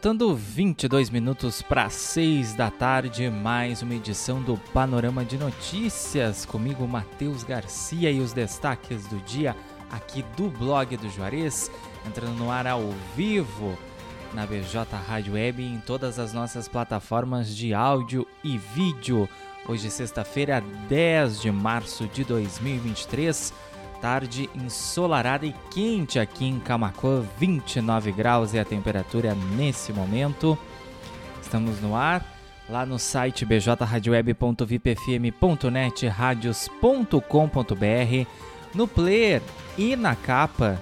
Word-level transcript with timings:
Faltando 0.00 0.34
22 0.34 1.10
minutos 1.10 1.60
para 1.60 1.90
6 1.90 2.54
da 2.54 2.70
tarde, 2.70 3.28
mais 3.28 3.82
uma 3.82 3.94
edição 3.94 4.40
do 4.40 4.56
Panorama 4.72 5.26
de 5.26 5.36
Notícias. 5.36 6.46
Comigo, 6.46 6.88
Matheus 6.88 7.44
Garcia 7.44 8.10
e 8.10 8.18
os 8.18 8.32
destaques 8.32 9.06
do 9.08 9.18
dia 9.26 9.54
aqui 9.90 10.24
do 10.38 10.48
blog 10.48 10.96
do 10.96 11.10
Juarez, 11.10 11.70
entrando 12.08 12.32
no 12.32 12.50
ar 12.50 12.66
ao 12.66 12.80
vivo 13.14 13.76
na 14.32 14.46
BJ 14.46 14.86
Rádio 15.06 15.34
Web 15.34 15.62
e 15.62 15.66
em 15.66 15.80
todas 15.80 16.18
as 16.18 16.32
nossas 16.32 16.66
plataformas 16.66 17.54
de 17.54 17.74
áudio 17.74 18.26
e 18.42 18.56
vídeo. 18.56 19.28
Hoje, 19.68 19.90
sexta-feira, 19.90 20.64
10 20.88 21.42
de 21.42 21.52
março 21.52 22.06
de 22.06 22.24
2023 22.24 23.52
tarde 24.00 24.48
ensolarada 24.54 25.44
e 25.46 25.54
quente 25.70 26.18
aqui 26.18 26.46
em 26.46 26.58
Camacuã, 26.58 27.22
29 27.38 28.10
graus 28.12 28.54
é 28.54 28.60
a 28.60 28.64
temperatura 28.64 29.36
nesse 29.56 29.92
momento. 29.92 30.56
Estamos 31.42 31.78
no 31.80 31.94
ar, 31.94 32.24
lá 32.68 32.84
no 32.86 32.98
site 32.98 33.44
bjradioweb.vipfm.net, 33.44 36.08
radios.com.br, 36.08 38.26
no 38.74 38.88
player 38.88 39.42
e 39.76 39.94
na 39.96 40.16
capa 40.16 40.80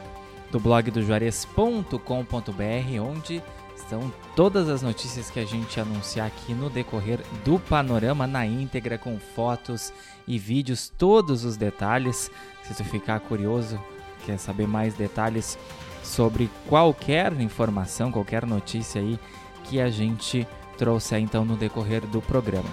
do 0.50 0.60
blog 0.60 0.90
do 0.90 1.02
Juarez.com.br, 1.02 3.00
onde 3.02 3.42
estão 3.88 4.12
todas 4.36 4.68
as 4.68 4.82
notícias 4.82 5.30
que 5.30 5.40
a 5.40 5.46
gente 5.46 5.80
anunciar 5.80 6.26
aqui 6.26 6.52
no 6.52 6.68
decorrer 6.68 7.20
do 7.42 7.58
panorama 7.58 8.26
na 8.26 8.44
íntegra 8.44 8.98
com 8.98 9.18
fotos 9.18 9.94
e 10.26 10.38
vídeos, 10.38 10.92
todos 10.98 11.42
os 11.44 11.56
detalhes. 11.56 12.30
Se 12.64 12.74
tu 12.74 12.84
ficar 12.84 13.18
curioso, 13.20 13.80
quer 14.26 14.38
saber 14.38 14.68
mais 14.68 14.92
detalhes 14.94 15.58
sobre 16.02 16.50
qualquer 16.68 17.32
informação, 17.40 18.12
qualquer 18.12 18.44
notícia 18.44 19.00
aí 19.00 19.18
que 19.64 19.80
a 19.80 19.88
gente 19.88 20.46
trouxe 20.76 21.16
então 21.16 21.44
no 21.44 21.56
decorrer 21.56 22.06
do 22.06 22.20
programa. 22.20 22.68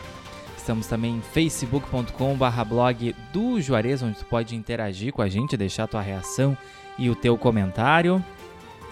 Estamos 0.58 0.86
também 0.88 1.16
em 1.16 1.22
facebook.com/blog 1.22 3.16
do 3.32 3.62
Juarez, 3.62 4.04
onde 4.04 4.20
tu 4.20 4.26
pode 4.26 4.54
interagir 4.56 5.14
com 5.14 5.22
a 5.22 5.30
gente, 5.30 5.56
deixar 5.56 5.88
tua 5.88 6.02
reação 6.02 6.58
e 6.98 7.10
o 7.10 7.16
teu 7.16 7.38
comentário. 7.38 8.24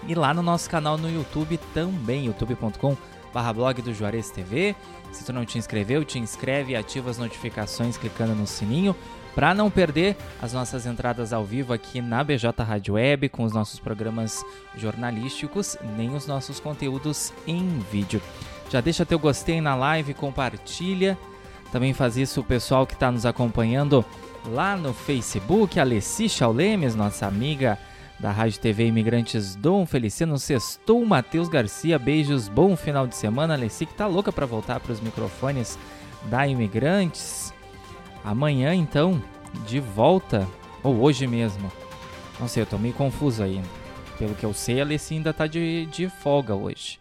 E 0.06 0.14
lá 0.14 0.34
no 0.34 0.42
nosso 0.42 0.68
canal 0.68 0.98
no 0.98 1.10
YouTube 1.10 1.58
também, 1.72 2.26
youtube.com 2.26 2.96
blog 3.54 3.82
do 3.82 3.92
Juarez 3.92 4.30
TV. 4.30 4.76
Se 5.10 5.24
tu 5.24 5.32
não 5.32 5.44
te 5.44 5.58
inscreveu, 5.58 6.04
te 6.04 6.18
inscreve 6.18 6.72
e 6.72 6.76
ativa 6.76 7.10
as 7.10 7.18
notificações 7.18 7.96
clicando 7.96 8.34
no 8.34 8.46
sininho 8.46 8.94
para 9.34 9.52
não 9.52 9.70
perder 9.70 10.16
as 10.40 10.52
nossas 10.52 10.86
entradas 10.86 11.32
ao 11.32 11.44
vivo 11.44 11.72
aqui 11.72 12.00
na 12.00 12.22
BJ 12.22 12.52
Rádio 12.62 12.94
Web 12.94 13.28
com 13.30 13.42
os 13.42 13.52
nossos 13.52 13.80
programas 13.80 14.44
jornalísticos, 14.76 15.76
nem 15.96 16.14
os 16.14 16.26
nossos 16.26 16.60
conteúdos 16.60 17.32
em 17.46 17.80
vídeo. 17.90 18.22
Já 18.70 18.80
deixa 18.80 19.04
teu 19.04 19.18
gostei 19.18 19.60
na 19.60 19.74
live, 19.74 20.14
compartilha. 20.14 21.18
Também 21.72 21.92
faz 21.92 22.16
isso 22.16 22.40
o 22.40 22.44
pessoal 22.44 22.86
que 22.86 22.94
está 22.94 23.10
nos 23.10 23.26
acompanhando 23.26 24.04
lá 24.46 24.76
no 24.76 24.92
Facebook, 24.92 25.80
Alessi 25.80 26.28
Chaulemes, 26.28 26.94
nossa 26.94 27.26
amiga 27.26 27.78
da 28.18 28.30
Rádio 28.30 28.60
TV 28.60 28.86
Imigrantes 28.86 29.54
Dom 29.56 29.84
Feliciano 29.84 30.38
Sextou, 30.38 31.04
Matheus 31.04 31.48
Garcia, 31.48 31.98
beijos, 31.98 32.48
bom 32.48 32.76
final 32.76 33.06
de 33.06 33.16
semana. 33.16 33.54
Alessi 33.54 33.86
que 33.86 33.94
tá 33.94 34.06
louca 34.06 34.32
para 34.32 34.46
voltar 34.46 34.80
para 34.80 34.92
os 34.92 35.00
microfones 35.00 35.78
da 36.24 36.46
Imigrantes. 36.46 37.52
Amanhã, 38.24 38.74
então, 38.74 39.22
de 39.66 39.80
volta, 39.80 40.46
ou 40.82 41.00
hoje 41.00 41.26
mesmo. 41.26 41.70
Não 42.40 42.48
sei, 42.48 42.62
eu 42.62 42.66
tô 42.66 42.78
meio 42.78 42.94
confuso 42.94 43.42
ainda. 43.42 43.68
Pelo 44.18 44.34
que 44.34 44.44
eu 44.44 44.54
sei, 44.54 44.80
a 44.80 44.84
Alessi 44.84 45.14
ainda 45.14 45.32
tá 45.32 45.46
de, 45.46 45.86
de 45.86 46.08
folga 46.08 46.54
hoje. 46.54 46.98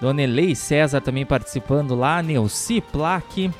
Dona 0.00 0.22
Elei 0.22 0.54
César 0.54 1.00
também 1.00 1.26
participando 1.26 1.94
lá, 1.94 2.22
Neuci 2.22 2.80
Plaque. 2.80 3.50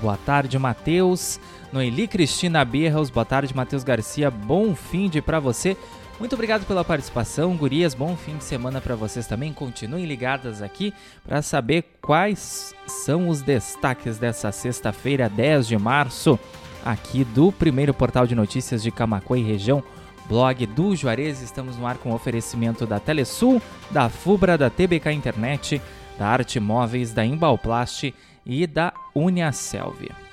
Boa 0.00 0.16
tarde, 0.16 0.58
Matheus. 0.58 1.38
Noeli 1.76 2.08
Cristina 2.08 2.64
Berros, 2.64 3.10
boa 3.10 3.26
tarde, 3.26 3.54
Matheus 3.54 3.84
Garcia. 3.84 4.30
Bom 4.30 4.74
fim 4.74 5.10
de 5.10 5.20
para 5.20 5.38
você. 5.38 5.76
Muito 6.18 6.32
obrigado 6.32 6.64
pela 6.64 6.82
participação, 6.82 7.54
gurias. 7.54 7.92
Bom 7.92 8.16
fim 8.16 8.38
de 8.38 8.44
semana 8.44 8.80
para 8.80 8.96
vocês 8.96 9.26
também. 9.26 9.52
Continuem 9.52 10.06
ligadas 10.06 10.62
aqui 10.62 10.94
para 11.22 11.42
saber 11.42 11.84
quais 12.00 12.74
são 12.86 13.28
os 13.28 13.42
destaques 13.42 14.16
dessa 14.16 14.50
sexta-feira, 14.50 15.28
10 15.28 15.68
de 15.68 15.76
março, 15.76 16.40
aqui 16.82 17.24
do 17.24 17.52
primeiro 17.52 17.92
portal 17.92 18.26
de 18.26 18.34
notícias 18.34 18.82
de 18.82 18.90
Camacuã 18.90 19.38
e 19.38 19.42
região, 19.42 19.84
blog 20.30 20.64
do 20.64 20.96
Juarez. 20.96 21.42
Estamos 21.42 21.76
no 21.76 21.86
ar 21.86 21.98
com 21.98 22.14
oferecimento 22.14 22.86
da 22.86 22.98
Telesul, 22.98 23.60
da 23.90 24.08
Fubra, 24.08 24.56
da 24.56 24.70
TBK 24.70 25.12
Internet, 25.12 25.82
da 26.18 26.26
Arte 26.26 26.58
Móveis, 26.58 27.12
da 27.12 27.22
Embalplast 27.22 28.14
e 28.46 28.66
da 28.66 28.94
Uniaselv. 29.14 30.25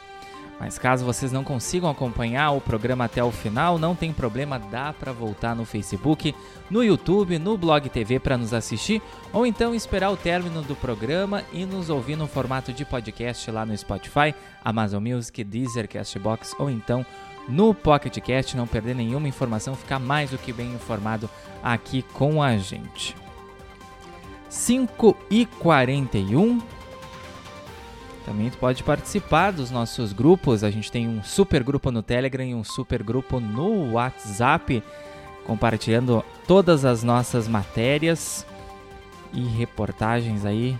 Mas 0.59 0.78
caso 0.78 1.03
vocês 1.03 1.31
não 1.31 1.44
consigam 1.44 1.90
acompanhar 1.90 2.52
o 2.52 2.62
programa 2.62 3.06
até 3.06 3.24
o 3.24 3.31
final, 3.31 3.78
não 3.78 3.96
tem 3.96 4.14
problema, 4.14 4.58
dá 4.58 4.94
para 4.94 5.12
voltar 5.12 5.56
no 5.56 5.66
Facebook, 5.66 6.34
no 6.69 6.84
YouTube, 6.84 7.38
no 7.38 7.58
Blog 7.58 7.90
TV 7.90 8.19
para 8.19 8.38
nos 8.38 8.53
assistir, 8.53 9.02
ou 9.34 9.46
então 9.46 9.75
esperar 9.75 10.09
o 10.12 10.18
término 10.18 10.62
do 10.62 10.75
programa 10.75 11.44
e 11.52 11.66
nos 11.66 11.90
ouvir 11.90 12.16
no 12.16 12.28
formato 12.28 12.72
de 12.72 12.86
podcast 12.86 13.50
lá 13.52 13.66
no 13.66 13.78
Spotify, 13.78 14.34
Amazon 14.64 15.03
Music, 15.03 15.44
Deezer, 15.44 15.90
Castbox 15.90 16.56
ou 16.58 16.70
então 16.70 17.06
no 17.47 17.74
Pocket 17.74 18.18
Cast, 18.20 18.56
não 18.56 18.68
perder 18.68 18.96
nenhuma 18.96 19.28
informação, 19.28 19.75
ficar 19.75 20.00
mais 20.00 20.30
do 20.30 20.38
que 20.38 20.53
bem 20.53 20.72
informado 20.74 21.30
aqui 21.62 22.02
com 22.14 22.41
a 22.41 22.58
gente. 22.58 23.16
5 24.50 25.18
e 25.30 25.46
41 25.46 26.62
também 28.25 28.50
tu 28.50 28.57
pode 28.57 28.84
participar 28.84 29.51
dos 29.51 29.69
nossos 29.69 30.13
grupos. 30.13 30.63
A 30.63 30.72
gente 30.72 30.91
tem 30.91 31.07
um 31.07 31.23
super 31.23 31.63
grupo 31.63 31.91
no 31.91 32.01
Telegram 32.01 32.45
e 32.45 32.56
um 32.56 32.63
super 32.63 33.03
grupo 33.03 33.39
no 33.39 33.94
WhatsApp, 33.94 34.84
compartilhando 35.45 36.23
todas 36.47 36.85
as 36.85 37.03
nossas 37.03 37.47
matérias 37.47 38.45
e 39.34 39.41
reportagens 39.41 40.45
aí 40.45 40.78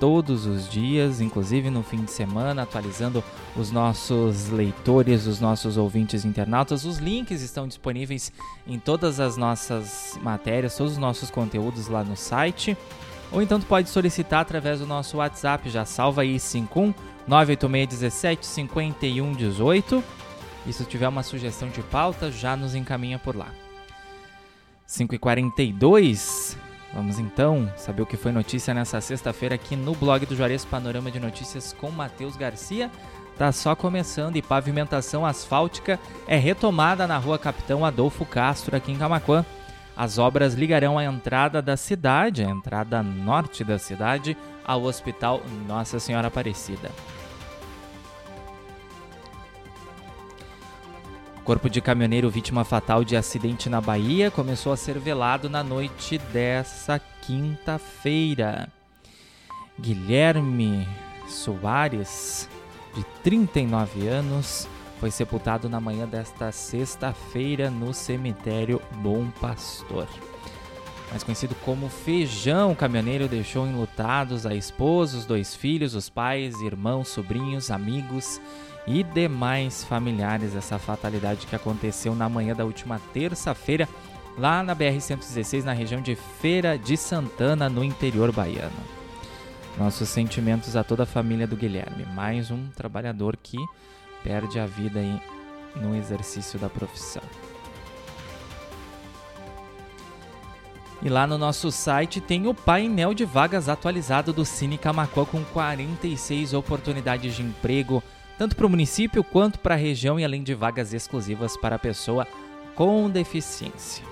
todos 0.00 0.46
os 0.46 0.66
dias, 0.68 1.20
inclusive 1.20 1.68
no 1.68 1.82
fim 1.82 2.02
de 2.02 2.10
semana, 2.10 2.62
atualizando 2.62 3.22
os 3.54 3.70
nossos 3.70 4.48
leitores, 4.48 5.26
os 5.26 5.40
nossos 5.40 5.76
ouvintes 5.76 6.24
internautas. 6.24 6.86
Os 6.86 6.96
links 6.96 7.42
estão 7.42 7.68
disponíveis 7.68 8.32
em 8.66 8.78
todas 8.78 9.20
as 9.20 9.36
nossas 9.36 10.18
matérias, 10.22 10.74
todos 10.74 10.94
os 10.94 10.98
nossos 10.98 11.30
conteúdos 11.30 11.86
lá 11.86 12.02
no 12.02 12.16
site. 12.16 12.76
Ou 13.32 13.40
então 13.40 13.60
tu 13.60 13.66
pode 13.66 13.88
solicitar 13.88 14.40
através 14.40 14.80
do 14.80 14.86
nosso 14.86 15.18
WhatsApp, 15.18 15.70
já 15.70 15.84
salva 15.84 16.22
aí 16.22 16.38
51 16.38 16.94
986 17.26 18.38
51 18.42 19.32
18. 19.32 20.04
E 20.66 20.72
se 20.72 20.84
tiver 20.84 21.08
uma 21.08 21.22
sugestão 21.22 21.68
de 21.68 21.82
pauta, 21.82 22.30
já 22.30 22.56
nos 22.56 22.74
encaminha 22.74 23.18
por 23.18 23.36
lá. 23.36 23.48
5h42, 24.88 26.56
vamos 26.92 27.18
então 27.20 27.72
saber 27.76 28.02
o 28.02 28.06
que 28.06 28.16
foi 28.16 28.32
notícia 28.32 28.74
nessa 28.74 29.00
sexta-feira 29.00 29.54
aqui 29.54 29.76
no 29.76 29.94
blog 29.94 30.26
do 30.26 30.34
Juarez 30.34 30.64
Panorama 30.64 31.10
de 31.10 31.20
Notícias 31.20 31.72
com 31.72 31.90
Matheus 31.90 32.36
Garcia. 32.36 32.90
Tá 33.38 33.52
só 33.52 33.74
começando 33.76 34.36
e 34.36 34.42
pavimentação 34.42 35.24
asfáltica 35.24 35.98
é 36.26 36.36
retomada 36.36 37.06
na 37.06 37.16
rua 37.16 37.38
Capitão 37.38 37.84
Adolfo 37.84 38.26
Castro, 38.26 38.76
aqui 38.76 38.92
em 38.92 38.98
Camacuã. 38.98 39.46
As 39.96 40.18
obras 40.18 40.54
ligarão 40.54 40.98
a 40.98 41.04
entrada 41.04 41.60
da 41.60 41.76
cidade, 41.76 42.44
a 42.44 42.48
entrada 42.48 43.02
norte 43.02 43.62
da 43.62 43.78
cidade, 43.78 44.36
ao 44.64 44.82
Hospital 44.84 45.42
Nossa 45.66 45.98
Senhora 45.98 46.28
Aparecida. 46.28 46.90
Corpo 51.44 51.68
de 51.68 51.80
caminhoneiro 51.80 52.30
vítima 52.30 52.64
fatal 52.64 53.02
de 53.02 53.16
acidente 53.16 53.68
na 53.68 53.80
Bahia 53.80 54.30
começou 54.30 54.72
a 54.72 54.76
ser 54.76 54.98
velado 54.98 55.50
na 55.50 55.64
noite 55.64 56.16
dessa 56.32 57.00
quinta-feira. 57.22 58.68
Guilherme 59.78 60.86
Soares, 61.26 62.48
de 62.94 63.02
39 63.24 64.06
anos, 64.06 64.68
foi 65.00 65.10
sepultado 65.10 65.66
na 65.66 65.80
manhã 65.80 66.06
desta 66.06 66.52
sexta-feira 66.52 67.70
no 67.70 67.94
cemitério 67.94 68.82
Bom 68.96 69.30
Pastor. 69.40 70.06
Mais 71.08 71.24
conhecido 71.24 71.54
como 71.64 71.88
Feijão, 71.88 72.72
o 72.72 72.76
caminhoneiro 72.76 73.26
deixou 73.26 73.66
enlutados 73.66 74.44
a 74.44 74.54
esposa, 74.54 75.16
os 75.16 75.24
dois 75.24 75.54
filhos, 75.54 75.94
os 75.94 76.10
pais, 76.10 76.60
irmãos, 76.60 77.08
sobrinhos, 77.08 77.70
amigos 77.70 78.38
e 78.86 79.02
demais 79.02 79.82
familiares. 79.84 80.54
Essa 80.54 80.78
fatalidade 80.78 81.46
que 81.46 81.56
aconteceu 81.56 82.14
na 82.14 82.28
manhã 82.28 82.54
da 82.54 82.66
última 82.66 83.00
terça-feira, 83.14 83.88
lá 84.36 84.62
na 84.62 84.76
BR-116, 84.76 85.64
na 85.64 85.72
região 85.72 86.02
de 86.02 86.14
Feira 86.14 86.76
de 86.76 86.94
Santana, 86.96 87.70
no 87.70 87.82
interior 87.82 88.30
baiano. 88.30 88.70
Nossos 89.78 90.10
sentimentos 90.10 90.76
a 90.76 90.84
toda 90.84 91.04
a 91.04 91.06
família 91.06 91.46
do 91.46 91.56
Guilherme, 91.56 92.04
mais 92.14 92.50
um 92.50 92.68
trabalhador 92.68 93.36
que 93.42 93.56
perde 94.22 94.58
a 94.58 94.66
vida 94.66 95.00
aí 95.00 95.20
no 95.76 95.94
exercício 95.94 96.58
da 96.58 96.68
profissão. 96.68 97.22
E 101.02 101.08
lá 101.08 101.26
no 101.26 101.38
nosso 101.38 101.70
site 101.70 102.20
tem 102.20 102.46
o 102.46 102.54
painel 102.54 103.14
de 103.14 103.24
vagas 103.24 103.68
atualizado 103.68 104.32
do 104.32 104.44
Cine 104.44 104.76
Camacuã 104.76 105.24
com 105.24 105.42
46 105.44 106.52
oportunidades 106.52 107.34
de 107.34 107.42
emprego, 107.42 108.02
tanto 108.36 108.54
para 108.54 108.66
o 108.66 108.70
município 108.70 109.24
quanto 109.24 109.58
para 109.58 109.74
a 109.74 109.78
região 109.78 110.20
e 110.20 110.24
além 110.24 110.42
de 110.42 110.54
vagas 110.54 110.92
exclusivas 110.92 111.56
para 111.56 111.76
a 111.76 111.78
pessoa 111.78 112.26
com 112.74 113.08
deficiência. 113.08 114.09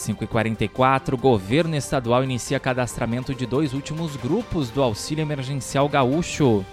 5h44, 0.00 1.16
governo 1.16 1.76
estadual 1.76 2.24
inicia 2.24 2.58
cadastramento 2.58 3.34
de 3.34 3.44
dois 3.44 3.74
últimos 3.74 4.16
grupos 4.16 4.70
do 4.70 4.82
Auxílio 4.82 5.22
Emergencial 5.22 5.88
Gaúcho. 5.88 6.64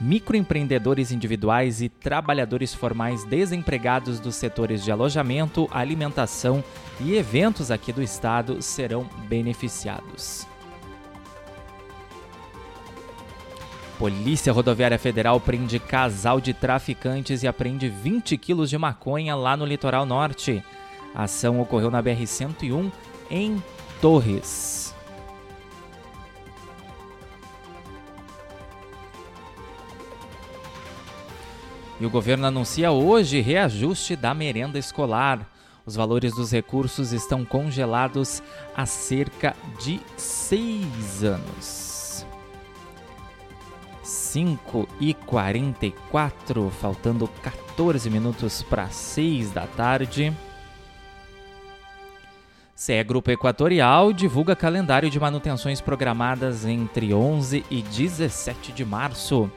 Microempreendedores 0.00 1.10
individuais 1.10 1.82
e 1.82 1.88
trabalhadores 1.88 2.72
formais 2.74 3.24
desempregados 3.24 4.20
dos 4.20 4.34
setores 4.34 4.84
de 4.84 4.90
alojamento, 4.90 5.68
alimentação 5.70 6.62
e 7.00 7.14
eventos 7.14 7.70
aqui 7.70 7.92
do 7.92 8.02
estado 8.02 8.62
serão 8.62 9.08
beneficiados. 9.28 10.46
Polícia 13.98 14.50
Rodoviária 14.50 14.98
Federal 14.98 15.38
prende 15.38 15.78
casal 15.78 16.40
de 16.40 16.54
traficantes 16.54 17.42
e 17.42 17.46
apreende 17.48 17.86
20 17.88 18.38
quilos 18.38 18.70
de 18.70 18.78
maconha 18.78 19.34
lá 19.34 19.54
no 19.58 19.66
litoral 19.66 20.06
norte. 20.06 20.64
A 21.14 21.24
ação 21.24 21.60
ocorreu 21.60 21.90
na 21.90 22.02
BR-101 22.02 22.90
em 23.30 23.62
Torres. 24.00 24.94
E 32.00 32.06
o 32.06 32.10
governo 32.10 32.46
anuncia 32.46 32.90
hoje 32.90 33.40
reajuste 33.40 34.16
da 34.16 34.32
merenda 34.32 34.78
escolar. 34.78 35.46
Os 35.84 35.94
valores 35.94 36.32
dos 36.32 36.50
recursos 36.50 37.12
estão 37.12 37.44
congelados 37.44 38.42
há 38.74 38.86
cerca 38.86 39.54
de 39.78 40.00
seis 40.16 41.22
anos. 41.22 42.24
5 44.02 44.88
e 44.98 45.12
44, 45.12 46.70
faltando 46.70 47.28
14 47.42 48.08
minutos 48.08 48.62
para 48.62 48.88
6 48.88 49.50
da 49.50 49.66
tarde. 49.66 50.32
CE 52.80 53.04
Grupo 53.04 53.30
Equatorial 53.30 54.10
divulga 54.10 54.56
calendário 54.56 55.10
de 55.10 55.20
manutenções 55.20 55.82
programadas 55.82 56.64
entre 56.64 57.12
11 57.12 57.62
e 57.70 57.82
17 57.82 58.72
de 58.72 58.86
março. 58.86 59.50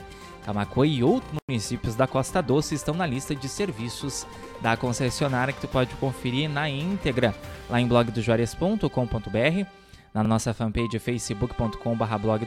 Camacuã 0.46 0.86
e 0.86 1.02
outros 1.06 1.32
municípios 1.48 1.96
da 1.96 2.06
Costa 2.06 2.42
Doce 2.42 2.76
estão 2.76 2.94
na 2.94 3.06
lista 3.06 3.34
de 3.34 3.48
serviços 3.48 4.28
da 4.60 4.76
concessionária 4.76 5.54
que 5.54 5.62
tu 5.62 5.70
pode 5.70 5.96
conferir 5.96 6.50
na 6.50 6.70
íntegra 6.70 7.34
lá 7.70 7.80
em 7.80 7.88
blogdojuarez.com.br, 7.88 9.68
na 10.14 10.22
nossa 10.22 10.54
fanpage 10.54 11.00
facebook.com.br 11.00 12.18
blog 12.22 12.46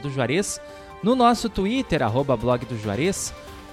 no 1.01 1.15
nosso 1.15 1.49
Twitter, 1.49 2.03
arroba 2.03 2.37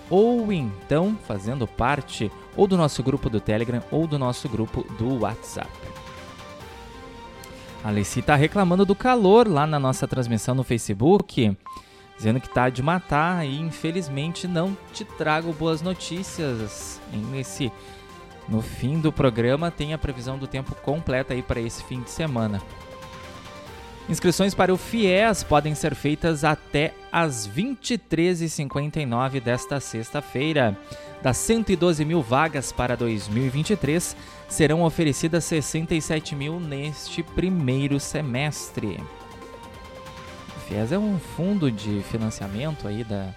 ou 0.09 0.50
então 0.50 1.19
fazendo 1.29 1.67
parte 1.67 2.33
ou 2.57 2.67
do 2.67 2.79
nosso 2.79 3.03
grupo 3.03 3.29
do 3.29 3.41
Telegram 3.41 3.83
ou 3.91 4.07
do 4.07 4.19
nosso 4.19 4.49
grupo 4.49 4.87
do 4.97 5.21
WhatsApp. 5.21 5.69
A 7.85 7.89
Alessi 7.89 8.21
está 8.21 8.35
reclamando 8.35 8.87
do 8.87 8.95
calor 8.95 9.47
lá 9.47 9.67
na 9.67 9.79
nossa 9.79 10.09
transmissão 10.09 10.55
no 10.55 10.65
Facebook, 10.65 11.55
dizendo 12.17 12.41
que 12.41 12.49
tá 12.49 12.71
de 12.71 12.83
matar 12.83 13.47
e 13.47 13.61
infelizmente 13.61 14.49
não 14.49 14.75
te 14.95 15.05
trago 15.05 15.53
boas 15.53 15.83
notícias. 15.83 16.99
Nesse 17.31 17.71
no 18.49 18.63
fim 18.63 18.99
do 18.99 19.13
programa 19.13 19.71
tem 19.71 19.93
a 19.93 19.99
previsão 19.99 20.39
do 20.39 20.47
tempo 20.47 20.75
completa 20.77 21.35
aí 21.35 21.43
para 21.43 21.61
esse 21.61 21.85
fim 21.85 22.01
de 22.01 22.11
semana. 22.11 22.63
Inscrições 24.09 24.55
para 24.55 24.73
o 24.73 24.79
FIES 24.79 25.43
podem 25.43 25.75
ser 25.75 25.95
feitas 25.95 26.43
até 26.43 26.95
às 27.13 27.47
23h59 27.47 29.41
desta 29.41 29.79
sexta-feira. 29.79 30.79
Das 31.25 31.38
112 31.38 32.05
mil 32.05 32.21
vagas 32.21 32.71
para 32.71 32.94
2023, 32.94 34.15
serão 34.47 34.82
oferecidas 34.82 35.43
67 35.44 36.37
mil 36.37 36.61
neste 36.61 37.23
primeiro 37.23 37.99
semestre. 37.99 39.00
O 40.55 40.61
FIES 40.69 40.93
é 40.93 40.99
um 40.99 41.19
fundo 41.19 41.71
de 41.71 42.03
financiamento 42.03 42.87
aí 42.87 43.03
da 43.03 43.31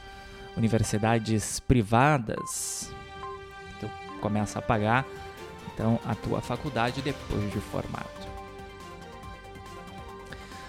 universidades 0.57 1.62
privadas. 1.62 2.92
Tu 3.80 3.89
começa 4.19 4.60
a 4.60 4.62
pagar 4.62 5.06
então 5.74 5.98
a 6.04 6.13
tua 6.13 6.42
faculdade 6.42 7.01
depois 7.01 7.50
de 7.54 7.62
formado. 7.62 8.28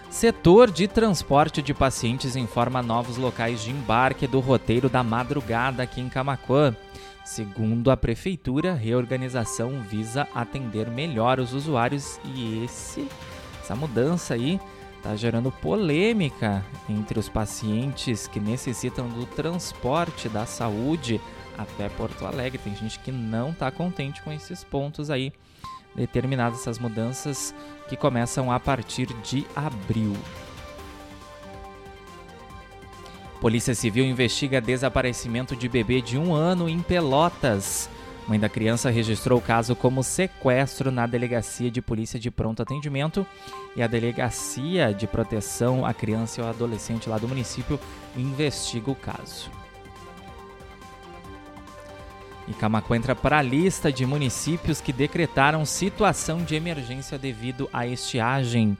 Setor 0.08 0.70
de 0.70 0.86
transporte 0.86 1.62
de 1.62 1.74
pacientes 1.74 2.36
informa 2.36 2.80
novos 2.80 3.16
locais 3.16 3.60
de 3.60 3.72
embarque 3.72 4.28
do 4.28 4.38
roteiro 4.38 4.88
da 4.88 5.02
madrugada 5.02 5.82
aqui 5.82 6.00
em 6.00 6.08
Camacuã. 6.08 6.76
Segundo 7.28 7.90
a 7.90 7.96
prefeitura, 7.96 8.72
a 8.72 8.74
reorganização 8.74 9.82
visa 9.82 10.26
atender 10.34 10.88
melhor 10.88 11.38
os 11.38 11.52
usuários 11.52 12.18
e 12.24 12.64
esse, 12.64 13.06
essa 13.60 13.76
mudança 13.76 14.32
aí 14.32 14.58
está 14.96 15.14
gerando 15.14 15.52
polêmica 15.52 16.64
entre 16.88 17.18
os 17.18 17.28
pacientes 17.28 18.26
que 18.26 18.40
necessitam 18.40 19.06
do 19.10 19.26
transporte 19.26 20.26
da 20.26 20.46
saúde 20.46 21.20
até 21.58 21.90
Porto 21.90 22.24
Alegre. 22.24 22.56
Tem 22.56 22.74
gente 22.74 22.98
que 22.98 23.12
não 23.12 23.50
está 23.50 23.70
contente 23.70 24.22
com 24.22 24.32
esses 24.32 24.64
pontos 24.64 25.10
aí, 25.10 25.30
determinadas 25.94 26.60
essas 26.60 26.78
mudanças 26.78 27.54
que 27.90 27.96
começam 27.96 28.50
a 28.50 28.58
partir 28.58 29.06
de 29.22 29.46
abril. 29.54 30.14
Polícia 33.40 33.72
Civil 33.72 34.04
investiga 34.04 34.60
desaparecimento 34.60 35.54
de 35.54 35.68
bebê 35.68 36.00
de 36.00 36.18
um 36.18 36.34
ano 36.34 36.68
em 36.68 36.80
Pelotas. 36.80 37.88
Mãe 38.26 38.38
da 38.38 38.48
criança 38.48 38.90
registrou 38.90 39.38
o 39.38 39.42
caso 39.42 39.76
como 39.76 40.02
sequestro 40.02 40.90
na 40.90 41.06
Delegacia 41.06 41.70
de 41.70 41.80
Polícia 41.80 42.18
de 42.18 42.32
Pronto 42.32 42.60
Atendimento 42.60 43.24
e 43.76 43.82
a 43.82 43.86
Delegacia 43.86 44.92
de 44.92 45.06
Proteção 45.06 45.86
à 45.86 45.94
Criança 45.94 46.40
e 46.40 46.44
ao 46.44 46.50
Adolescente 46.50 47.08
lá 47.08 47.16
do 47.16 47.28
município 47.28 47.78
investiga 48.16 48.90
o 48.90 48.94
caso. 48.96 49.48
E 52.48 52.52
Camacuã 52.54 52.96
entra 52.96 53.14
para 53.14 53.38
a 53.38 53.42
lista 53.42 53.92
de 53.92 54.04
municípios 54.04 54.80
que 54.80 54.92
decretaram 54.92 55.64
situação 55.64 56.42
de 56.42 56.56
emergência 56.56 57.16
devido 57.16 57.70
à 57.72 57.86
estiagem. 57.86 58.76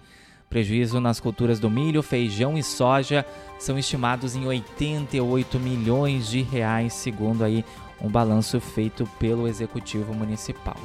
Prejuízo 0.49 0.99
nas 0.99 1.21
culturas 1.21 1.61
do 1.61 1.69
milho, 1.69 2.02
feijão 2.02 2.57
e 2.57 2.62
soja 2.62 3.25
são 3.59 3.78
estimados 3.78 4.35
em 4.35 4.47
88 4.47 5.61
milhões 5.61 6.28
de 6.28 6.40
reais, 6.40 6.95
segundo 6.95 7.45
aí 7.45 7.62
um 8.00 8.09
balanço 8.09 8.59
feito 8.59 9.07
pelo 9.19 9.47
executivo 9.47 10.14
municipal. 10.14 10.76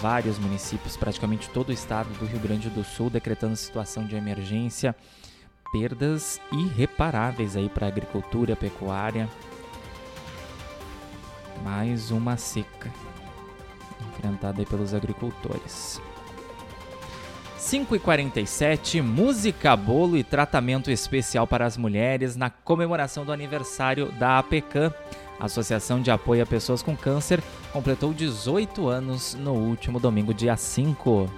Vários 0.00 0.38
municípios, 0.38 0.96
praticamente 0.96 1.48
todo 1.48 1.70
o 1.70 1.72
estado 1.72 2.08
do 2.18 2.26
Rio 2.26 2.40
Grande 2.40 2.68
do 2.68 2.84
Sul, 2.84 3.08
decretando 3.08 3.56
situação 3.56 4.04
de 4.04 4.16
emergência, 4.16 4.94
perdas 5.72 6.40
irreparáveis 6.52 7.56
aí 7.56 7.68
para 7.68 7.86
a 7.86 7.88
agricultura, 7.88 8.54
pecuária. 8.54 9.28
Mais 11.64 12.10
uma 12.10 12.36
seca 12.36 12.90
enfrentada 14.10 14.64
pelos 14.64 14.92
agricultores. 14.92 16.00
5h47, 17.60 19.02
música, 19.02 19.76
bolo 19.76 20.16
e 20.16 20.24
tratamento 20.24 20.90
especial 20.90 21.46
para 21.46 21.66
as 21.66 21.76
mulheres 21.76 22.34
na 22.34 22.48
comemoração 22.48 23.22
do 23.22 23.32
aniversário 23.32 24.10
da 24.12 24.38
APECAM. 24.38 24.90
Associação 25.38 26.00
de 26.00 26.10
Apoio 26.10 26.42
a 26.42 26.46
Pessoas 26.46 26.82
com 26.82 26.96
Câncer 26.96 27.42
completou 27.70 28.14
18 28.14 28.88
anos 28.88 29.34
no 29.34 29.52
último 29.52 30.00
domingo, 30.00 30.32
dia 30.32 30.56
5. 30.56 31.30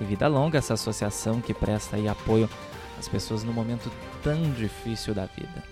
E 0.00 0.04
vida 0.04 0.26
longa 0.26 0.58
essa 0.58 0.74
associação 0.74 1.40
que 1.40 1.54
presta 1.54 1.96
apoio 2.10 2.50
às 2.98 3.06
pessoas 3.06 3.44
no 3.44 3.52
momento 3.52 3.88
tão 4.20 4.50
difícil 4.50 5.14
da 5.14 5.26
vida. 5.26 5.62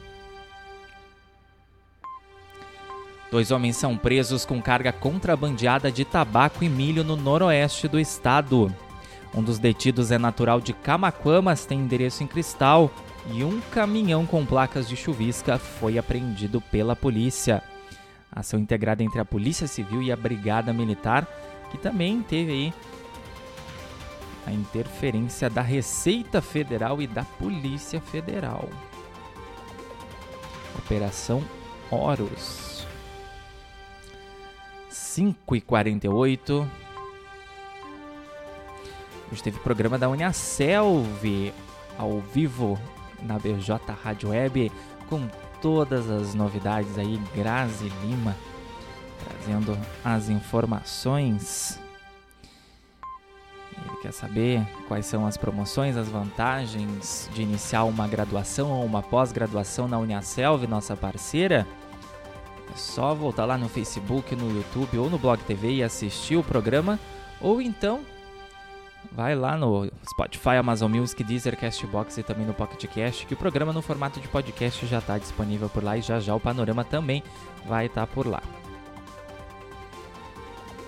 Dois 3.28 3.50
homens 3.50 3.76
são 3.76 3.96
presos 3.96 4.44
com 4.44 4.62
carga 4.62 4.92
contrabandeada 4.92 5.90
de 5.90 6.04
tabaco 6.04 6.62
e 6.62 6.68
milho 6.68 7.02
no 7.02 7.16
noroeste 7.16 7.88
do 7.88 7.98
estado. 7.98 8.72
Um 9.34 9.42
dos 9.42 9.58
detidos 9.58 10.10
é 10.10 10.18
natural 10.18 10.60
de 10.60 10.72
Camaquã, 10.72 11.40
mas 11.40 11.64
tem 11.64 11.78
endereço 11.78 12.22
em 12.22 12.26
Cristal, 12.26 12.90
e 13.32 13.44
um 13.44 13.60
caminhão 13.60 14.26
com 14.26 14.44
placas 14.44 14.88
de 14.88 14.96
chuvisca 14.96 15.58
foi 15.58 15.98
apreendido 15.98 16.60
pela 16.60 16.96
polícia. 16.96 17.62
Ação 18.32 18.58
integrada 18.58 19.02
entre 19.02 19.20
a 19.20 19.24
Polícia 19.24 19.66
Civil 19.66 20.02
e 20.02 20.10
a 20.10 20.16
Brigada 20.16 20.72
Militar, 20.72 21.26
que 21.70 21.78
também 21.78 22.22
teve 22.22 22.52
aí 22.52 22.74
a 24.46 24.52
interferência 24.52 25.50
da 25.50 25.62
Receita 25.62 26.40
Federal 26.40 27.00
e 27.00 27.06
da 27.06 27.24
Polícia 27.24 28.00
Federal. 28.00 28.68
Operação 30.78 31.42
Horus. 31.90 32.86
5 34.88 35.56
e 35.56 35.60
48 35.60 36.68
Hoje 39.30 39.42
teve 39.42 39.58
programa 39.60 39.98
da 39.98 40.08
Uniaselv 40.08 41.52
ao 41.98 42.20
vivo 42.20 42.78
na 43.22 43.38
BJ 43.38 43.78
Rádio 44.02 44.30
Web 44.30 44.72
com 45.08 45.28
todas 45.60 46.10
as 46.10 46.34
novidades 46.34 46.98
aí, 46.98 47.20
Grazi 47.34 47.92
Lima 48.02 48.34
trazendo 49.24 49.78
as 50.04 50.28
informações. 50.28 51.78
Ele 53.72 53.96
quer 54.02 54.12
saber 54.12 54.66
quais 54.88 55.06
são 55.06 55.26
as 55.26 55.36
promoções, 55.36 55.96
as 55.96 56.08
vantagens 56.08 57.30
de 57.32 57.42
iniciar 57.42 57.84
uma 57.84 58.06
graduação 58.06 58.70
ou 58.70 58.84
uma 58.84 59.02
pós-graduação 59.02 59.88
na 59.88 59.98
Uniaselv, 59.98 60.66
nossa 60.66 60.96
parceira. 60.96 61.66
É 62.72 62.76
só 62.76 63.14
voltar 63.14 63.44
lá 63.46 63.56
no 63.56 63.68
Facebook, 63.68 64.34
no 64.36 64.54
YouTube 64.54 64.98
ou 64.98 65.10
no 65.10 65.18
Blog 65.18 65.42
TV 65.42 65.74
e 65.74 65.82
assistir 65.82 66.36
o 66.36 66.44
programa, 66.44 66.98
ou 67.40 67.60
então 67.60 68.00
vai 69.12 69.34
lá 69.34 69.56
no 69.56 69.90
Spotify, 70.08 70.56
Amazon 70.58 70.90
Music, 70.90 71.22
Deezer, 71.24 71.56
Castbox 71.58 72.18
e 72.18 72.22
também 72.22 72.46
no 72.46 72.54
Pocket 72.54 72.90
Cast, 72.90 73.26
que 73.26 73.34
o 73.34 73.36
programa 73.36 73.72
no 73.72 73.82
formato 73.82 74.20
de 74.20 74.28
podcast 74.28 74.86
já 74.86 74.98
está 74.98 75.18
disponível 75.18 75.68
por 75.68 75.82
lá 75.82 75.96
e 75.96 76.02
já 76.02 76.20
já 76.20 76.34
o 76.34 76.40
panorama 76.40 76.84
também 76.84 77.22
vai 77.66 77.86
estar 77.86 78.06
tá 78.06 78.12
por 78.12 78.26
lá. 78.26 78.42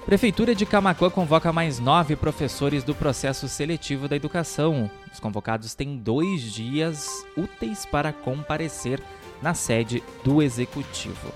Prefeitura 0.04 0.52
de 0.54 0.66
Camacuã 0.66 1.09
convoca 1.09 1.52
mais 1.52 1.78
nove 1.78 2.16
professores 2.16 2.83
do 2.83 2.95
processo 2.95 3.49
seletivo 3.49 4.09
da 4.09 4.16
educação. 4.16 4.90
Os 5.12 5.21
convocados 5.21 5.75
têm 5.75 5.97
dois 5.97 6.42
dias 6.42 7.25
úteis 7.37 7.87
para 7.87 8.12
comparecer 8.12 9.00
na 9.40 9.54
sede 9.54 10.02
do 10.25 10.42
Executivo. 10.42 11.33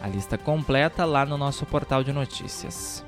A 0.00 0.06
lista 0.06 0.38
completa 0.38 1.04
lá 1.04 1.26
no 1.26 1.36
nosso 1.36 1.66
portal 1.66 2.04
de 2.04 2.12
notícias. 2.12 3.04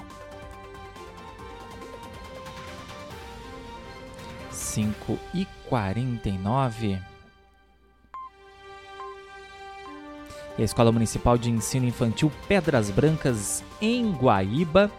5 4.71 5.19
e 5.35 5.47
49. 5.69 6.99
E 10.57 10.63
a 10.63 10.65
Escola 10.65 10.93
Municipal 10.93 11.37
de 11.37 11.51
Ensino 11.51 11.87
Infantil 11.87 12.31
Pedras 12.47 12.91
Brancas, 12.91 13.65
em 13.81 14.13
Guaíba, 14.13 14.91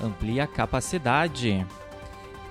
amplia 0.00 0.44
a 0.44 0.46
capacidade, 0.46 1.66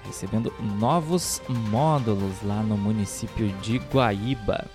recebendo 0.06 0.54
novos 0.78 1.42
módulos 1.48 2.42
lá 2.44 2.62
no 2.62 2.78
município 2.78 3.48
de 3.62 3.78
Guaíba. 3.78 4.66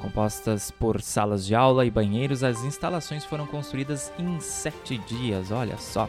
Compostas 0.00 0.72
por 0.72 1.00
salas 1.00 1.46
de 1.46 1.54
aula 1.54 1.86
e 1.86 1.90
banheiros, 1.90 2.42
as 2.42 2.64
instalações 2.64 3.24
foram 3.24 3.46
construídas 3.46 4.12
em 4.18 4.40
sete 4.40 4.98
dias, 4.98 5.52
olha 5.52 5.76
só. 5.78 6.08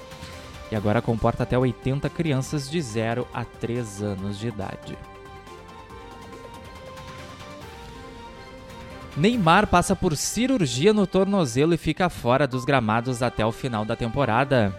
E 0.71 0.75
agora 0.75 1.01
comporta 1.01 1.43
até 1.43 1.57
80 1.57 2.09
crianças 2.09 2.69
de 2.69 2.81
0 2.81 3.27
a 3.33 3.45
3 3.45 4.01
anos 4.01 4.39
de 4.39 4.47
idade. 4.47 4.97
Neymar 9.15 9.67
passa 9.67 9.95
por 9.95 10.17
cirurgia 10.17 10.91
no 10.91 11.05
tornozelo 11.05 11.73
e 11.73 11.77
fica 11.77 12.09
fora 12.09 12.47
dos 12.47 12.65
gramados 12.65 13.21
até 13.21 13.45
o 13.45 13.51
final 13.51 13.85
da 13.85 13.95
temporada. 13.95 14.75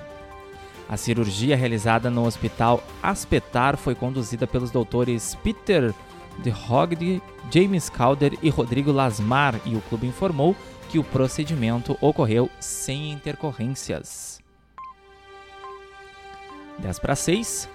A 0.89 0.97
cirurgia 0.97 1.57
realizada 1.57 2.11
no 2.11 2.27
Hospital 2.27 2.83
Aspetar 3.03 3.77
foi 3.77 3.95
conduzida 3.95 4.47
pelos 4.47 4.71
doutores 4.71 5.37
Peter 5.37 5.95
de 6.39 6.51
Hogg, 6.51 7.23
James 7.51 7.89
Calder 7.89 8.37
e 8.43 8.51
Rodrigo 8.51 8.91
Lasmar 8.91 9.61
e 9.65 9.77
o 9.77 9.81
clube 9.83 10.07
informou 10.07 10.57
que 10.89 10.99
o 10.99 11.05
procedimento 11.05 11.97
ocorreu 12.01 12.51
sem 12.59 13.13
intercorrências. 13.13 14.44
10 16.79 16.99
para 16.99 17.15
6. 17.15 17.69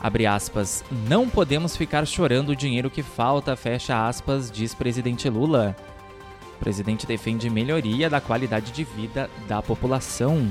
Abre 0.00 0.26
aspas, 0.26 0.84
não 1.08 1.28
podemos 1.28 1.76
ficar 1.76 2.04
chorando 2.06 2.48
o 2.48 2.56
dinheiro 2.56 2.90
que 2.90 3.02
falta, 3.04 3.54
fecha 3.54 4.08
aspas, 4.08 4.50
diz 4.50 4.74
presidente 4.74 5.28
Lula. 5.28 5.76
O 6.56 6.58
presidente 6.58 7.06
defende 7.06 7.48
melhoria 7.48 8.10
da 8.10 8.20
qualidade 8.20 8.72
de 8.72 8.82
vida 8.82 9.30
da 9.46 9.62
população. 9.62 10.50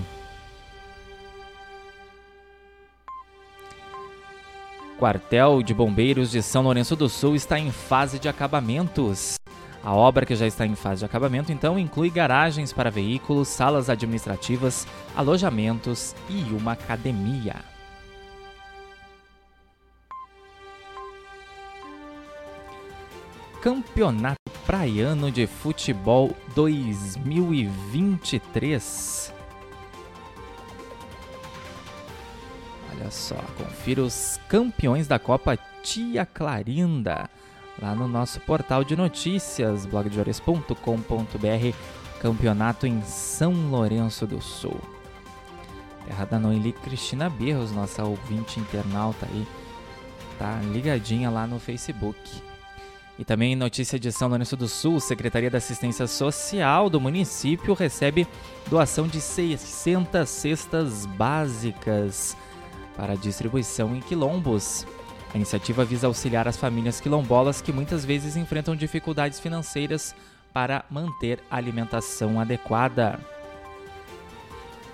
Quartel 4.97 5.61
de 5.63 5.73
Bombeiros 5.73 6.31
de 6.31 6.41
São 6.41 6.61
Lourenço 6.61 6.95
do 6.95 7.09
Sul 7.09 7.35
está 7.35 7.59
em 7.59 7.71
fase 7.71 8.19
de 8.19 8.29
acabamentos. 8.29 9.35
A 9.83 9.93
obra, 9.95 10.25
que 10.27 10.35
já 10.35 10.45
está 10.45 10.65
em 10.65 10.75
fase 10.75 10.99
de 10.99 11.05
acabamento, 11.05 11.51
então 11.51 11.77
inclui 11.77 12.09
garagens 12.09 12.71
para 12.71 12.91
veículos, 12.91 13.47
salas 13.47 13.89
administrativas, 13.89 14.87
alojamentos 15.15 16.15
e 16.29 16.43
uma 16.53 16.73
academia. 16.73 17.55
Campeonato 23.61 24.51
Praiano 24.65 25.31
de 25.31 25.45
Futebol 25.45 26.35
2023. 26.55 29.31
Olha 32.91 33.11
só, 33.11 33.35
confira 33.55 34.01
os 34.01 34.39
campeões 34.49 35.07
da 35.07 35.19
Copa 35.19 35.55
Tia 35.83 36.25
Clarinda 36.25 37.29
lá 37.79 37.93
no 37.93 38.07
nosso 38.07 38.39
portal 38.39 38.83
de 38.83 38.95
notícias, 38.95 39.85
blogdejores.com.br, 39.85 41.77
campeonato 42.19 42.87
em 42.87 42.99
São 43.03 43.53
Lourenço 43.69 44.25
do 44.25 44.41
Sul. 44.41 44.81
Terra 46.07 46.25
da 46.25 46.39
Noeli 46.39 46.73
Cristina 46.73 47.29
Berros, 47.29 47.71
nossa 47.71 48.03
ouvinte 48.03 48.59
internauta 48.59 49.27
aí, 49.31 49.45
tá 50.39 50.59
ligadinha 50.73 51.29
lá 51.29 51.45
no 51.45 51.59
Facebook. 51.59 52.49
E 53.19 53.25
também 53.25 53.55
notícia 53.55 53.99
de 53.99 54.11
São 54.11 54.27
Lourenço 54.27 54.57
do 54.57 54.67
Sul, 54.67 54.99
Secretaria 54.99 55.49
da 55.49 55.57
Assistência 55.57 56.07
Social 56.07 56.89
do 56.89 56.99
município 56.99 57.73
recebe 57.73 58.27
doação 58.67 59.07
de 59.07 59.21
600 59.21 60.27
cestas 60.27 61.05
básicas 61.05 62.35
para 62.95 63.15
distribuição 63.15 63.95
em 63.95 63.99
quilombos. 63.99 64.85
A 65.33 65.37
iniciativa 65.37 65.85
visa 65.85 66.07
auxiliar 66.07 66.47
as 66.47 66.57
famílias 66.57 66.99
quilombolas 66.99 67.61
que 67.61 67.71
muitas 67.71 68.03
vezes 68.03 68.35
enfrentam 68.35 68.75
dificuldades 68.75 69.39
financeiras 69.39 70.13
para 70.53 70.83
manter 70.89 71.39
a 71.49 71.57
alimentação 71.57 72.39
adequada. 72.39 73.19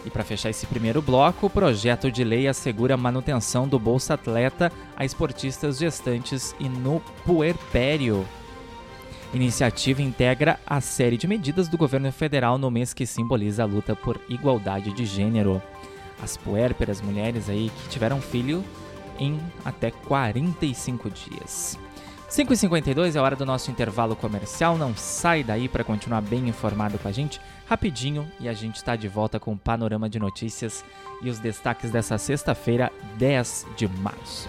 E 0.07 0.09
para 0.09 0.23
fechar 0.23 0.49
esse 0.49 0.65
primeiro 0.65 1.01
bloco, 1.01 1.47
o 1.47 1.49
projeto 1.49 2.09
de 2.09 2.23
lei 2.23 2.47
assegura 2.47 2.93
a 2.93 2.97
manutenção 2.97 3.67
do 3.67 3.77
Bolsa 3.77 4.13
Atleta 4.13 4.71
a 4.95 5.03
esportistas 5.03 5.77
gestantes 5.77 6.55
e 6.61 6.69
no 6.69 7.01
puerpério. 7.25 8.25
Iniciativa 9.33 10.01
integra 10.01 10.61
a 10.65 10.79
série 10.79 11.17
de 11.17 11.27
medidas 11.27 11.67
do 11.67 11.77
governo 11.77 12.09
federal 12.09 12.57
no 12.57 12.71
mês 12.71 12.93
que 12.93 13.05
simboliza 13.05 13.63
a 13.63 13.65
luta 13.65 13.97
por 13.97 14.17
igualdade 14.29 14.93
de 14.93 15.05
gênero. 15.05 15.61
As 16.23 16.37
puérperas, 16.37 17.01
mulheres 17.01 17.49
aí 17.49 17.69
que 17.69 17.89
tiveram 17.89 18.21
filho 18.21 18.63
em 19.19 19.37
até 19.65 19.91
45 19.91 21.09
dias. 21.09 21.77
5h52 22.29 23.15
é 23.15 23.19
a 23.19 23.23
hora 23.23 23.35
do 23.35 23.45
nosso 23.45 23.69
intervalo 23.69 24.15
comercial. 24.15 24.77
Não 24.77 24.95
sai 24.95 25.43
daí 25.43 25.67
para 25.67 25.83
continuar 25.83 26.21
bem 26.21 26.47
informado 26.47 26.97
com 26.97 27.09
a 27.09 27.11
gente 27.11 27.41
rapidinho 27.67 28.29
e 28.39 28.47
a 28.47 28.53
gente 28.53 28.77
está 28.77 28.95
de 28.95 29.07
volta 29.07 29.39
com 29.39 29.53
o 29.53 29.57
panorama 29.57 30.09
de 30.09 30.19
notícias 30.19 30.83
e 31.21 31.29
os 31.29 31.39
destaques 31.39 31.91
dessa 31.91 32.17
sexta-feira, 32.17 32.91
10 33.17 33.67
de 33.75 33.87
março. 33.87 34.47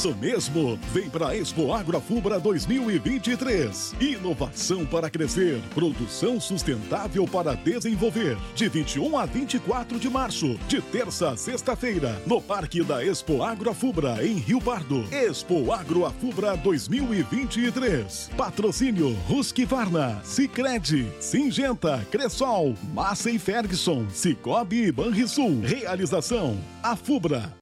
Isso 0.00 0.16
mesmo! 0.16 0.78
Vem 0.94 1.10
para 1.10 1.28
a 1.28 1.36
Expo 1.36 1.74
Agroafubra 1.74 2.40
2023. 2.40 3.94
Inovação 4.00 4.86
para 4.86 5.10
crescer, 5.10 5.60
produção 5.74 6.40
sustentável 6.40 7.28
para 7.28 7.52
desenvolver. 7.52 8.38
De 8.54 8.66
21 8.66 9.18
a 9.18 9.26
24 9.26 9.98
de 9.98 10.08
março, 10.08 10.58
de 10.66 10.80
terça 10.80 11.32
a 11.32 11.36
sexta-feira, 11.36 12.18
no 12.24 12.40
Parque 12.40 12.82
da 12.82 13.04
Expo 13.04 13.42
Agroafubra, 13.42 14.26
em 14.26 14.36
Rio 14.36 14.58
Pardo. 14.58 15.04
Expo 15.12 15.70
Agroafubra 15.70 16.56
2023. 16.56 18.30
Patrocínio 18.38 19.14
Husqvarna, 19.28 20.18
Sicredi, 20.24 21.12
Singenta, 21.20 22.06
Cressol, 22.10 22.74
Massa 22.94 23.30
e 23.30 23.38
Ferguson, 23.38 24.06
Cicobi 24.08 24.84
e 24.84 24.92
Banrisul. 24.92 25.60
Realização 25.60 26.58
Afubra. 26.82 27.59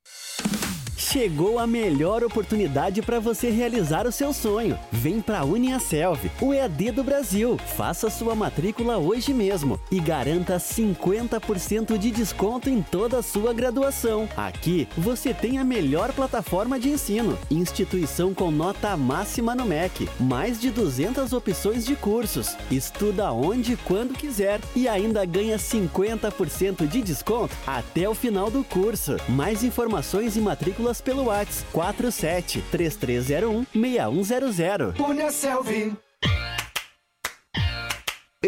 Chegou 1.10 1.58
a 1.58 1.66
melhor 1.66 2.22
oportunidade 2.22 3.00
para 3.00 3.18
você 3.18 3.48
realizar 3.48 4.06
o 4.06 4.12
seu 4.12 4.30
sonho. 4.30 4.78
Vem 4.92 5.22
para 5.22 5.38
a 5.38 5.44
Uniaselv, 5.44 6.30
o 6.38 6.52
EAD 6.52 6.90
do 6.90 7.02
Brasil. 7.02 7.56
Faça 7.78 8.10
sua 8.10 8.34
matrícula 8.34 8.98
hoje 8.98 9.32
mesmo 9.32 9.80
e 9.90 10.00
garanta 10.00 10.58
50% 10.58 11.96
de 11.96 12.10
desconto 12.10 12.68
em 12.68 12.82
toda 12.82 13.20
a 13.20 13.22
sua 13.22 13.54
graduação. 13.54 14.28
Aqui 14.36 14.86
você 14.98 15.32
tem 15.32 15.56
a 15.56 15.64
melhor 15.64 16.12
plataforma 16.12 16.78
de 16.78 16.90
ensino, 16.90 17.38
instituição 17.50 18.34
com 18.34 18.50
nota 18.50 18.94
máxima 18.94 19.54
no 19.54 19.64
MEC, 19.64 20.10
mais 20.20 20.60
de 20.60 20.70
200 20.70 21.32
opções 21.32 21.86
de 21.86 21.96
cursos. 21.96 22.54
Estuda 22.70 23.32
onde 23.32 23.72
e 23.72 23.76
quando 23.78 24.12
quiser 24.12 24.60
e 24.76 24.86
ainda 24.86 25.24
ganha 25.24 25.56
50% 25.56 26.86
de 26.86 27.00
desconto 27.00 27.56
até 27.66 28.06
o 28.06 28.14
final 28.14 28.50
do 28.50 28.62
curso. 28.62 29.16
Mais 29.26 29.64
informações 29.64 30.36
e 30.36 30.40
matrículas 30.40 30.97
pelo 31.02 31.24
WhatsApp 31.24 31.64
47 31.72 32.62
3301 32.70 33.66
6100. 33.74 34.94
Uniaselv. 34.98 36.07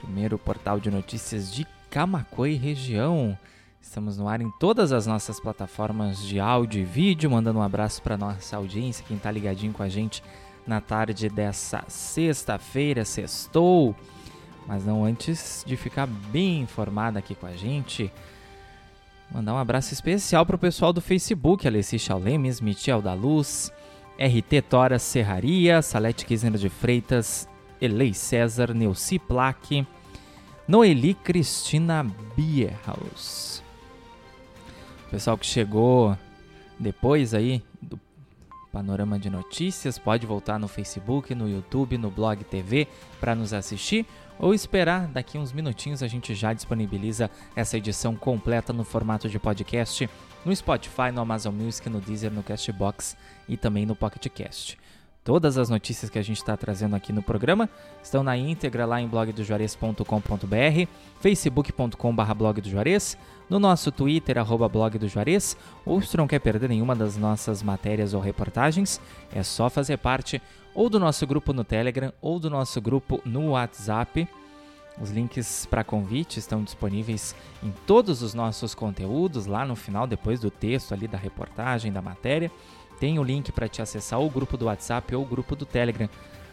Primeiro 0.00 0.38
portal 0.38 0.80
de 0.80 0.90
notícias 0.90 1.52
de 1.52 1.66
Camacuã 1.90 2.48
e 2.48 2.54
região. 2.54 3.38
Estamos 3.82 4.16
no 4.16 4.26
ar 4.26 4.40
em 4.40 4.50
todas 4.58 4.92
as 4.92 5.06
nossas 5.06 5.38
plataformas 5.38 6.22
de 6.22 6.40
áudio 6.40 6.80
e 6.80 6.86
vídeo, 6.86 7.30
mandando 7.30 7.58
um 7.58 7.62
abraço 7.62 8.00
para 8.00 8.16
nossa 8.16 8.56
audiência, 8.56 9.04
quem 9.06 9.18
está 9.18 9.30
ligadinho 9.30 9.74
com 9.74 9.82
a 9.82 9.90
gente 9.90 10.22
na 10.66 10.80
tarde 10.80 11.28
dessa 11.28 11.84
sexta-feira, 11.86 13.04
sextou. 13.04 13.94
Mas 14.66 14.84
não 14.84 15.04
antes 15.04 15.62
de 15.66 15.76
ficar 15.76 16.06
bem 16.06 16.62
informada 16.62 17.18
aqui 17.18 17.34
com 17.34 17.46
a 17.46 17.52
gente, 17.52 18.10
mandar 19.30 19.54
um 19.54 19.58
abraço 19.58 19.92
especial 19.92 20.46
para 20.46 20.56
o 20.56 20.58
pessoal 20.58 20.92
do 20.92 21.00
Facebook, 21.00 21.66
Alessi 21.66 21.98
Chaulemes, 21.98 22.60
Michel 22.60 23.02
da 23.02 23.12
Luz, 23.12 23.70
RT 24.18 24.62
Tora 24.68 24.98
Serraria, 24.98 25.82
Salete 25.82 26.24
Quisner 26.24 26.52
de 26.52 26.68
Freitas, 26.68 27.48
Elei 27.80 28.14
César, 28.14 28.72
Neuci 28.72 29.18
Plaque, 29.18 29.86
Noeli 30.66 31.14
Cristina 31.14 32.06
Bierhaus. 32.34 33.62
O 35.06 35.10
pessoal 35.10 35.36
que 35.36 35.46
chegou 35.46 36.16
depois 36.78 37.34
aí 37.34 37.62
do 37.82 38.00
Panorama 38.72 39.18
de 39.18 39.30
Notícias 39.30 39.98
pode 39.98 40.26
voltar 40.26 40.58
no 40.58 40.66
Facebook, 40.66 41.34
no 41.34 41.48
YouTube, 41.48 41.98
no 41.98 42.10
Blog 42.10 42.42
TV 42.44 42.88
para 43.20 43.34
nos 43.34 43.52
assistir 43.52 44.06
ou 44.38 44.54
esperar 44.54 45.06
daqui 45.08 45.38
uns 45.38 45.52
minutinhos 45.52 46.02
a 46.02 46.08
gente 46.08 46.34
já 46.34 46.52
disponibiliza 46.52 47.30
essa 47.54 47.78
edição 47.78 48.14
completa 48.16 48.72
no 48.72 48.84
formato 48.84 49.28
de 49.28 49.38
podcast 49.38 50.08
no 50.44 50.54
Spotify, 50.54 51.10
no 51.12 51.20
Amazon 51.20 51.54
Music, 51.54 51.88
no 51.88 52.00
Deezer, 52.00 52.30
no 52.30 52.42
Castbox 52.42 53.16
e 53.48 53.56
também 53.56 53.86
no 53.86 53.96
Pocket 53.96 54.26
Cast. 54.28 54.78
Todas 55.24 55.56
as 55.56 55.70
notícias 55.70 56.10
que 56.10 56.18
a 56.18 56.22
gente 56.22 56.36
está 56.36 56.54
trazendo 56.54 56.94
aqui 56.94 57.10
no 57.10 57.22
programa 57.22 57.70
estão 58.02 58.22
na 58.22 58.36
íntegra 58.36 58.84
lá 58.84 59.00
em 59.00 59.08
blogdojuarez.com.br, 59.08 60.04
facebook.com.br 61.18 62.34
blog 62.36 62.62
no 63.48 63.58
nosso 63.58 63.90
Twitter, 63.90 64.36
arroba 64.36 64.70
ou 65.86 66.02
se 66.02 66.16
não 66.16 66.26
quer 66.26 66.40
perder 66.40 66.68
nenhuma 66.68 66.94
das 66.94 67.16
nossas 67.16 67.62
matérias 67.62 68.12
ou 68.12 68.20
reportagens, 68.20 69.00
é 69.34 69.42
só 69.42 69.70
fazer 69.70 69.96
parte 69.96 70.42
ou 70.74 70.90
do 70.90 70.98
nosso 70.98 71.24
grupo 71.26 71.52
no 71.52 71.64
Telegram 71.64 72.12
ou 72.20 72.40
do 72.40 72.50
nosso 72.50 72.80
grupo 72.80 73.22
no 73.24 73.50
WhatsApp. 73.50 74.28
Os 75.00 75.10
links 75.10 75.66
para 75.66 75.82
convite 75.82 76.38
estão 76.38 76.62
disponíveis 76.62 77.34
em 77.62 77.72
todos 77.86 78.22
os 78.22 78.34
nossos 78.34 78.74
conteúdos, 78.74 79.46
lá 79.46 79.64
no 79.64 79.74
final, 79.74 80.06
depois 80.06 80.40
do 80.40 80.50
texto 80.50 80.92
ali 80.92 81.08
da 81.08 81.16
reportagem, 81.18 81.92
da 81.92 82.02
matéria. 82.02 82.50
tem 83.00 83.18
o 83.18 83.24
link 83.24 83.50
para 83.50 83.68
te 83.68 83.82
acessar 83.82 84.20
o 84.20 84.30
grupo 84.30 84.56
do 84.56 84.66
WhatsApp 84.66 85.12
ou 85.14 85.22
o 85.22 85.26
grupo 85.26 85.56
do 85.56 85.66
Telegram. 85.66 86.08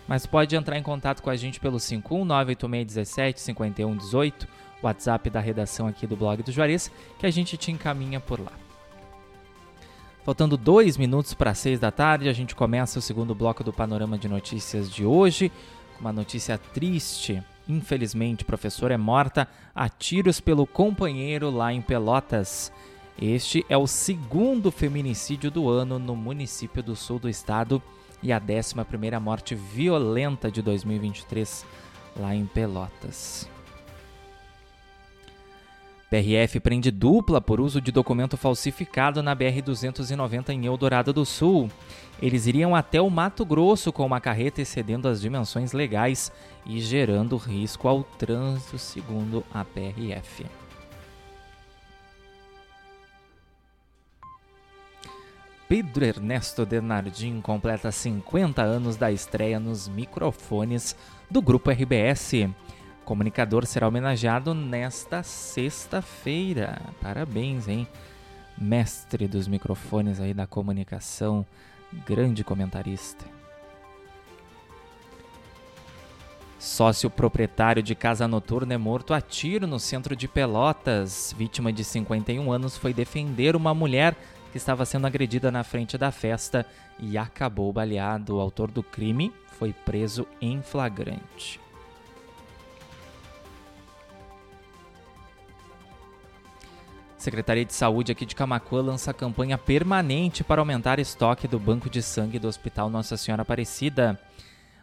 Mas 0.08 0.26
pode 0.26 0.56
entrar 0.56 0.76
em 0.78 0.84
contato 0.84 1.22
com 1.22 1.30
a 1.30 1.36
gente 1.36 1.60
pelo 1.60 1.78
51986175118, 1.78 4.48
WhatsApp 4.82 5.30
da 5.30 5.40
redação 5.40 5.86
aqui 5.88 6.08
do 6.08 6.16
blog 6.16 6.42
do 6.42 6.52
Juarez, 6.52 6.92
que 7.20 7.28
a 7.28 7.32
gente 7.32 7.56
te 7.56 7.72
encaminha 7.72 8.20
por 8.20 8.40
lá. 8.40 8.61
Faltando 10.24 10.56
dois 10.56 10.98
minutos 10.98 11.34
para 11.34 11.56
seis 11.56 11.80
da 11.80 11.90
tarde, 11.90 12.30
a 12.30 12.34
gente 12.34 12.54
começa 12.54 13.00
o 13.00 13.02
segundo 13.02 13.34
bloco 13.34 13.64
do 13.64 13.74
Panorama 13.74 14.20
de 14.20 14.28
Notícias 14.28 14.90
de 14.90 15.04
hoje. 15.04 15.52
Uma 16.00 16.14
notícia 16.14 16.60
triste. 16.60 17.42
Infelizmente, 17.68 18.46
professora 18.46 18.94
é 18.94 18.98
morta 18.98 19.48
a 19.74 19.90
tiros 19.90 20.40
pelo 20.40 20.68
companheiro 20.68 21.50
lá 21.50 21.74
em 21.74 21.82
Pelotas. 21.82 22.72
Este 23.20 23.66
é 23.68 23.76
o 23.76 23.88
segundo 23.88 24.72
feminicídio 24.72 25.50
do 25.50 25.68
ano 25.68 25.98
no 25.98 26.16
município 26.16 26.84
do 26.84 26.96
sul 26.96 27.18
do 27.18 27.28
estado 27.28 27.82
e 28.22 28.32
a 28.32 28.40
11 28.40 28.76
morte 29.20 29.56
violenta 29.56 30.52
de 30.52 30.62
2023 30.62 31.66
lá 32.16 32.36
em 32.36 32.46
Pelotas. 32.46 33.51
PRF 36.12 36.60
prende 36.60 36.91
dupla 36.91 37.39
por 37.39 37.62
uso 37.62 37.80
de 37.80 37.89
documento 37.89 38.36
falsificado 38.36 39.24
na 39.24 39.34
BR-290 39.34 40.50
em 40.50 40.65
Eldorado 40.65 41.13
do 41.13 41.26
Sul. 41.26 41.69
Eles 42.21 42.47
iriam 42.47 42.76
até 42.76 43.00
o 43.00 43.10
Mato 43.10 43.45
Grosso 43.45 43.93
com 43.93 44.06
uma 44.06 44.19
carreta 44.19 44.62
excedendo 44.62 45.08
as 45.08 45.21
dimensões 45.21 45.71
legais 45.71 46.30
e 46.65 46.82
gerando 46.82 47.38
risco 47.38 47.88
ao 47.88 48.04
trânsito, 48.04 48.78
segundo 48.78 49.41
a 49.54 49.63
PRF. 49.63 50.45
Pedro 55.69 56.04
Ernesto 56.04 56.65
Denardim 56.65 57.39
completa 57.39 57.89
50 57.89 58.62
anos 58.62 58.97
da 58.97 59.10
estreia 59.10 59.62
nos 59.62 59.88
microfones 59.88 60.93
do 61.30 61.41
Grupo 61.41 61.71
RBS 61.71 62.50
comunicador 63.12 63.65
será 63.65 63.89
homenageado 63.89 64.54
nesta 64.54 65.21
sexta-feira. 65.21 66.82
Parabéns, 67.02 67.67
hein? 67.67 67.86
Mestre 68.58 69.28
dos 69.28 69.50
microfones 69.50 70.21
aí 70.21 70.34
da 70.34 70.47
comunicação, 70.47 71.45
grande 72.08 72.41
comentarista. 72.41 73.26
Sócio 76.58 77.10
proprietário 77.10 77.84
de 77.84 77.93
casa 77.95 78.30
noturna 78.30 78.76
é 78.76 78.78
morto 78.78 79.13
a 79.13 79.19
tiro 79.19 79.67
no 79.67 79.78
centro 79.78 80.15
de 80.15 80.30
Pelotas. 80.30 81.36
Vítima 81.38 81.74
de 81.74 81.84
51 81.84 82.50
anos 82.50 82.78
foi 82.78 82.93
defender 82.93 83.58
uma 83.58 83.74
mulher 83.74 84.15
que 84.54 84.58
estava 84.58 84.86
sendo 84.86 85.06
agredida 85.06 85.52
na 85.52 85.65
frente 85.65 85.97
da 85.97 86.13
festa 86.13 86.65
e 86.97 87.17
acabou 87.17 87.74
baleado. 87.74 88.38
O 88.38 88.39
autor 88.39 88.71
do 88.71 88.82
crime 88.82 89.34
foi 89.60 89.74
preso 89.74 90.26
em 90.39 90.62
flagrante. 90.62 91.60
Secretaria 97.22 97.64
de 97.64 97.76
Saúde 97.76 98.12
aqui 98.12 98.26
de 98.26 98.34
Camacuã 98.34 98.82
lança 98.82 99.14
campanha 99.14 99.56
permanente 99.56 100.44
para 100.44 100.60
aumentar 100.60 100.98
estoque 100.98 101.48
do 101.48 101.60
banco 101.60 101.88
de 101.88 102.02
sangue 102.02 102.40
do 102.40 102.48
Hospital 102.48 102.90
Nossa 102.90 103.16
Senhora 103.16 103.44
Aparecida. 103.44 104.20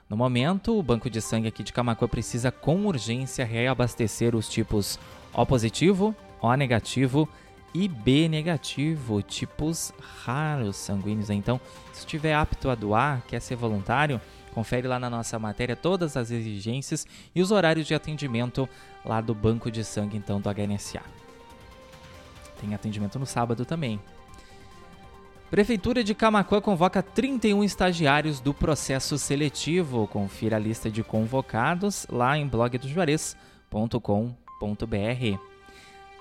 No 0.09 0.17
momento, 0.17 0.79
o 0.79 0.81
banco 0.81 1.11
de 1.11 1.21
sangue 1.21 1.49
aqui 1.49 1.65
de 1.65 1.73
Camacuã 1.73 2.07
precisa 2.07 2.53
com 2.53 2.87
urgência 2.87 3.45
reabastecer 3.45 4.37
os 4.37 4.49
tipos 4.49 5.01
O 5.35 5.45
positivo, 5.45 6.15
O 6.41 6.55
negativo 6.55 7.29
e 7.75 7.89
B 7.89 8.29
negativo, 8.29 9.21
tipos 9.21 9.93
raros 10.25 10.77
sanguíneos. 10.77 11.31
Então, 11.31 11.61
se 11.93 12.03
estiver 12.03 12.35
apto 12.35 12.71
a 12.71 12.77
doar, 12.77 13.21
quer 13.27 13.41
ser 13.41 13.57
voluntário, 13.57 14.21
confere 14.55 14.87
lá 14.87 15.01
na 15.01 15.11
nossa 15.11 15.41
matéria 15.41 15.75
todas 15.75 16.17
as 16.17 16.31
exigências 16.31 17.05
e 17.35 17.43
os 17.43 17.51
horários 17.51 17.85
de 17.85 17.97
atendimento 17.97 18.69
lá 19.05 19.21
do 19.21 19.35
banco 19.35 19.73
de 19.73 19.83
sangue 19.83 20.17
então 20.17 20.41
do 20.41 20.49
HNSA. 20.49 21.03
Tem 22.61 22.75
atendimento 22.75 23.19
no 23.19 23.27
sábado 23.27 23.65
também. 23.65 24.01
Prefeitura 25.51 26.05
de 26.05 26.15
Camacuã 26.15 26.61
convoca 26.61 27.03
31 27.03 27.65
estagiários 27.65 28.39
do 28.39 28.53
processo 28.53 29.17
seletivo. 29.17 30.07
Confira 30.07 30.57
a 30.57 30.59
lista 30.59 30.91
de 30.91 31.03
convocados 31.03 32.07
lá 32.11 32.37
em 32.37 32.47
blogdojuarez.com.br. 32.47 35.39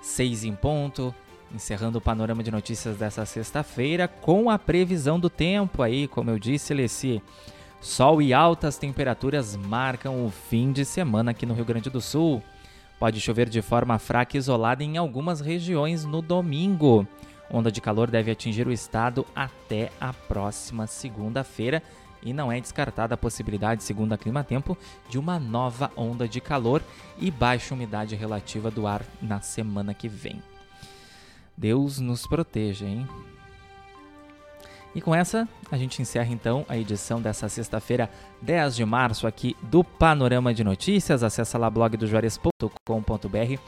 6 0.00 0.44
em 0.44 0.54
ponto, 0.54 1.14
encerrando 1.54 1.98
o 1.98 2.00
panorama 2.00 2.42
de 2.42 2.50
notícias 2.50 2.96
dessa 2.96 3.26
sexta-feira 3.26 4.08
com 4.08 4.48
a 4.48 4.58
previsão 4.58 5.20
do 5.20 5.28
tempo 5.28 5.82
aí, 5.82 6.08
como 6.08 6.30
eu 6.30 6.38
disse, 6.38 6.72
Leci. 6.72 7.22
Sol 7.80 8.22
e 8.22 8.32
altas 8.32 8.78
temperaturas 8.78 9.56
marcam 9.56 10.24
o 10.24 10.30
fim 10.30 10.72
de 10.72 10.84
semana 10.84 11.32
aqui 11.32 11.44
no 11.44 11.54
Rio 11.54 11.64
Grande 11.64 11.90
do 11.90 12.00
Sul. 12.00 12.42
Pode 12.98 13.20
chover 13.20 13.48
de 13.48 13.62
forma 13.62 13.98
fraca 13.98 14.36
e 14.36 14.38
isolada 14.38 14.82
em 14.82 14.96
algumas 14.96 15.40
regiões 15.40 16.04
no 16.04 16.20
domingo. 16.20 17.06
Onda 17.50 17.70
de 17.70 17.80
calor 17.80 18.10
deve 18.10 18.30
atingir 18.30 18.66
o 18.66 18.72
estado 18.72 19.24
até 19.34 19.90
a 20.00 20.12
próxima 20.12 20.86
segunda-feira 20.86 21.82
e 22.22 22.32
não 22.32 22.50
é 22.50 22.60
descartada 22.60 23.14
a 23.14 23.18
possibilidade, 23.18 23.84
segundo 23.84 24.12
a 24.12 24.18
Clima 24.18 24.42
Tempo, 24.42 24.76
de 25.08 25.18
uma 25.18 25.38
nova 25.38 25.90
onda 25.96 26.28
de 26.28 26.40
calor 26.40 26.82
e 27.18 27.30
baixa 27.30 27.74
umidade 27.74 28.16
relativa 28.16 28.70
do 28.70 28.86
ar 28.86 29.02
na 29.22 29.40
semana 29.40 29.94
que 29.94 30.08
vem. 30.08 30.42
Deus 31.56 31.98
nos 31.98 32.26
proteja, 32.26 32.84
hein? 32.84 33.06
E 34.98 35.00
com 35.00 35.14
essa, 35.14 35.48
a 35.70 35.76
gente 35.76 36.02
encerra 36.02 36.32
então 36.32 36.66
a 36.68 36.76
edição 36.76 37.22
dessa 37.22 37.48
sexta-feira, 37.48 38.10
10 38.42 38.74
de 38.74 38.84
março, 38.84 39.28
aqui 39.28 39.56
do 39.62 39.84
Panorama 39.84 40.52
de 40.52 40.64
Notícias. 40.64 41.22
Acesse 41.22 41.56
lá 41.56 41.70
blogdojuarez.com.br 41.70 43.60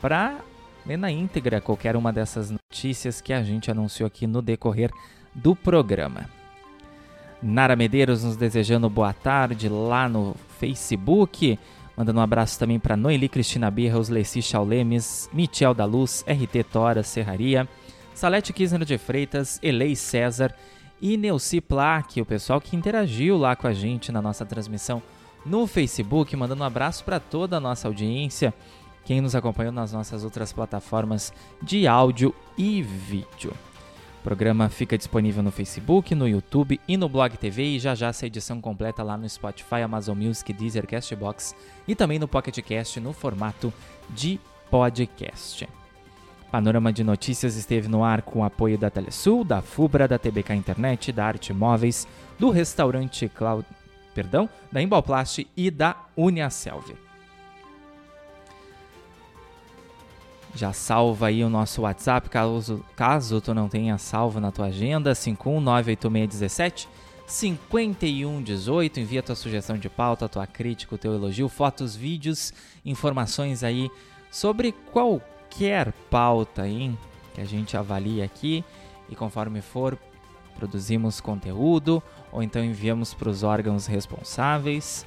para 0.00 0.38
ler 0.86 0.96
na 0.96 1.10
íntegra 1.10 1.60
qualquer 1.60 1.96
uma 1.96 2.12
dessas 2.12 2.52
notícias 2.52 3.20
que 3.20 3.32
a 3.32 3.42
gente 3.42 3.72
anunciou 3.72 4.06
aqui 4.06 4.24
no 4.24 4.40
decorrer 4.40 4.92
do 5.34 5.56
programa. 5.56 6.30
Nara 7.42 7.74
Medeiros 7.74 8.22
nos 8.22 8.36
desejando 8.36 8.88
boa 8.88 9.12
tarde 9.12 9.68
lá 9.68 10.08
no 10.08 10.36
Facebook. 10.60 11.58
Mandando 11.96 12.20
um 12.20 12.22
abraço 12.22 12.56
também 12.56 12.78
para 12.78 12.96
Noeli 12.96 13.28
Cristina 13.28 13.68
Birra, 13.68 13.98
os 13.98 14.08
Leci 14.08 14.40
Chaulemes, 14.40 15.28
Michel 15.32 15.74
da 15.74 15.84
Luz, 15.84 16.24
RT 16.28 16.62
Tora 16.70 17.02
Serraria. 17.02 17.68
Salete 18.18 18.52
Kisner 18.52 18.84
de 18.84 18.98
Freitas, 18.98 19.60
Elei 19.62 19.94
César 19.94 20.52
e 21.00 21.16
Neuci 21.16 21.60
Plaque, 21.60 22.20
o 22.20 22.26
pessoal 22.26 22.60
que 22.60 22.74
interagiu 22.74 23.36
lá 23.38 23.54
com 23.54 23.68
a 23.68 23.72
gente 23.72 24.10
na 24.10 24.20
nossa 24.20 24.44
transmissão 24.44 25.00
no 25.46 25.68
Facebook, 25.68 26.34
mandando 26.34 26.64
um 26.64 26.66
abraço 26.66 27.04
para 27.04 27.20
toda 27.20 27.56
a 27.56 27.60
nossa 27.60 27.86
audiência, 27.86 28.52
quem 29.04 29.20
nos 29.20 29.36
acompanhou 29.36 29.72
nas 29.72 29.92
nossas 29.92 30.24
outras 30.24 30.52
plataformas 30.52 31.32
de 31.62 31.86
áudio 31.86 32.34
e 32.58 32.82
vídeo. 32.82 33.52
O 34.18 34.22
programa 34.24 34.68
fica 34.68 34.98
disponível 34.98 35.40
no 35.40 35.52
Facebook, 35.52 36.12
no 36.12 36.26
YouTube 36.26 36.80
e 36.88 36.96
no 36.96 37.08
Blog 37.08 37.36
TV 37.36 37.76
e 37.76 37.78
já 37.78 37.94
já 37.94 38.08
essa 38.08 38.26
edição 38.26 38.60
completa 38.60 39.04
lá 39.04 39.16
no 39.16 39.28
Spotify, 39.28 39.82
Amazon 39.84 40.18
Music, 40.18 40.52
Deezer, 40.52 40.88
Castbox 40.88 41.54
e 41.86 41.94
também 41.94 42.18
no 42.18 42.26
Pocket 42.26 42.58
Cast 42.62 42.98
no 42.98 43.12
formato 43.12 43.72
de 44.10 44.40
podcast. 44.68 45.68
Panorama 46.50 46.92
de 46.92 47.04
Notícias 47.04 47.56
esteve 47.56 47.88
no 47.88 48.02
ar 48.02 48.22
com 48.22 48.40
o 48.40 48.44
apoio 48.44 48.78
da 48.78 48.88
Telesul, 48.88 49.44
da 49.44 49.60
Fubra, 49.60 50.08
da 50.08 50.18
TBK 50.18 50.54
Internet, 50.54 51.12
da 51.12 51.26
Arte 51.26 51.52
Móveis, 51.52 52.08
do 52.38 52.50
restaurante 52.50 53.28
Cloud, 53.28 53.66
perdão, 54.14 54.48
da 54.72 54.80
Embalplast 54.80 55.46
e 55.54 55.70
da 55.70 55.94
Uniaselv. 56.16 56.96
Já 60.54 60.72
salva 60.72 61.26
aí 61.26 61.44
o 61.44 61.50
nosso 61.50 61.82
WhatsApp, 61.82 62.30
caso, 62.30 62.82
caso 62.96 63.40
tu 63.40 63.54
não 63.54 63.68
tenha 63.68 63.98
salvo 63.98 64.40
na 64.40 64.50
tua 64.50 64.66
agenda, 64.66 65.12
5198617 65.12 66.88
5118. 67.26 69.00
Envia 69.00 69.22
tua 69.22 69.34
sugestão 69.34 69.76
de 69.76 69.90
pauta, 69.90 70.28
tua 70.28 70.46
crítica, 70.46 70.94
o 70.94 70.98
teu 70.98 71.14
elogio, 71.14 71.48
fotos, 71.48 71.94
vídeos, 71.94 72.54
informações 72.84 73.62
aí 73.62 73.90
sobre 74.30 74.72
qual 74.90 75.20
qualquer 75.58 75.92
pauta 76.08 76.62
aí 76.62 76.96
que 77.34 77.40
a 77.40 77.44
gente 77.44 77.76
avalie 77.76 78.22
aqui 78.22 78.64
e 79.08 79.16
conforme 79.16 79.60
for 79.60 79.98
produzimos 80.56 81.20
conteúdo 81.20 82.00
ou 82.30 82.44
então 82.44 82.62
enviamos 82.62 83.12
para 83.12 83.28
os 83.28 83.42
órgãos 83.42 83.86
responsáveis. 83.86 85.04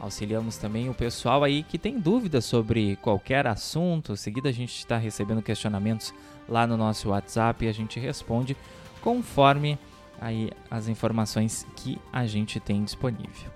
Auxiliamos 0.00 0.56
também 0.56 0.88
o 0.88 0.94
pessoal 0.94 1.44
aí 1.44 1.62
que 1.62 1.78
tem 1.78 2.00
dúvidas 2.00 2.44
sobre 2.44 2.96
qualquer 2.96 3.46
assunto. 3.46 4.14
Em 4.14 4.16
seguida 4.16 4.48
a 4.48 4.52
gente 4.52 4.76
está 4.76 4.96
recebendo 4.96 5.40
questionamentos 5.40 6.12
lá 6.48 6.66
no 6.66 6.76
nosso 6.76 7.10
WhatsApp 7.10 7.64
e 7.64 7.68
a 7.68 7.72
gente 7.72 8.00
responde 8.00 8.56
conforme 9.00 9.78
aí 10.20 10.50
as 10.68 10.88
informações 10.88 11.64
que 11.76 12.00
a 12.12 12.26
gente 12.26 12.58
tem 12.58 12.82
disponível. 12.82 13.48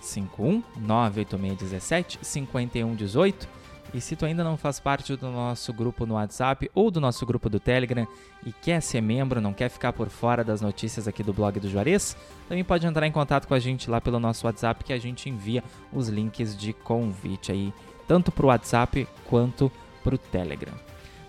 51 0.00 0.62
98617 0.76 2.18
5118 2.20 3.61
E 3.94 4.00
se 4.00 4.16
tu 4.16 4.24
ainda 4.24 4.42
não 4.42 4.56
faz 4.56 4.80
parte 4.80 5.14
do 5.16 5.30
nosso 5.30 5.70
grupo 5.72 6.06
no 6.06 6.14
WhatsApp 6.14 6.70
ou 6.74 6.90
do 6.90 6.98
nosso 6.98 7.26
grupo 7.26 7.50
do 7.50 7.60
Telegram 7.60 8.06
e 8.44 8.50
quer 8.50 8.80
ser 8.80 9.02
membro, 9.02 9.40
não 9.40 9.52
quer 9.52 9.68
ficar 9.68 9.92
por 9.92 10.08
fora 10.08 10.42
das 10.42 10.62
notícias 10.62 11.06
aqui 11.06 11.22
do 11.22 11.32
blog 11.32 11.60
do 11.60 11.68
Juarez, 11.68 12.16
também 12.48 12.64
pode 12.64 12.86
entrar 12.86 13.06
em 13.06 13.12
contato 13.12 13.46
com 13.46 13.52
a 13.52 13.58
gente 13.58 13.90
lá 13.90 14.00
pelo 14.00 14.18
nosso 14.18 14.46
WhatsApp 14.46 14.82
que 14.82 14.94
a 14.94 14.98
gente 14.98 15.28
envia 15.28 15.62
os 15.92 16.08
links 16.08 16.56
de 16.56 16.72
convite 16.72 17.52
aí, 17.52 17.72
tanto 18.08 18.32
para 18.32 18.46
o 18.46 18.48
WhatsApp 18.48 19.06
quanto 19.28 19.70
para 20.02 20.14
o 20.14 20.18
Telegram. 20.18 20.74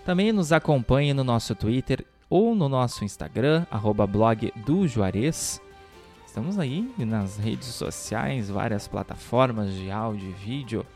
Também 0.02 0.32
nos 0.32 0.50
acompanhe 0.50 1.12
no 1.12 1.22
nosso 1.22 1.54
Twitter 1.54 2.04
ou 2.30 2.54
no 2.54 2.68
nosso 2.68 3.04
Instagram, 3.04 3.66
arroba 3.70 4.06
blog 4.06 4.50
do 4.64 4.88
Juarez. 4.88 5.60
Estamos 6.26 6.58
aí 6.58 6.90
nas 6.98 7.36
redes 7.36 7.68
sociais, 7.68 8.48
várias 8.48 8.88
plataformas 8.88 9.72
de 9.74 9.90
áudio 9.90 10.30
e 10.30 10.32
vídeo 10.32 10.86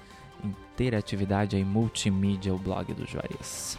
interatividade 0.84 1.56
aí 1.56 1.64
multimídia, 1.64 2.54
o 2.54 2.58
blog 2.58 2.94
do 2.94 3.04
Juarez. 3.06 3.76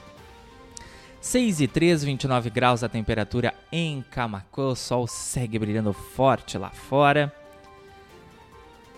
6 1.22 1.62
e 1.62 1.68
3, 1.68 2.04
29 2.04 2.50
graus 2.50 2.84
a 2.84 2.90
temperatura 2.90 3.54
em 3.72 4.04
Camacuã, 4.10 4.70
o 4.70 4.76
sol 4.76 5.06
segue 5.08 5.60
brilhando 5.60 5.94
forte 5.94 6.58
lá 6.58 6.70
fora. 6.70 7.34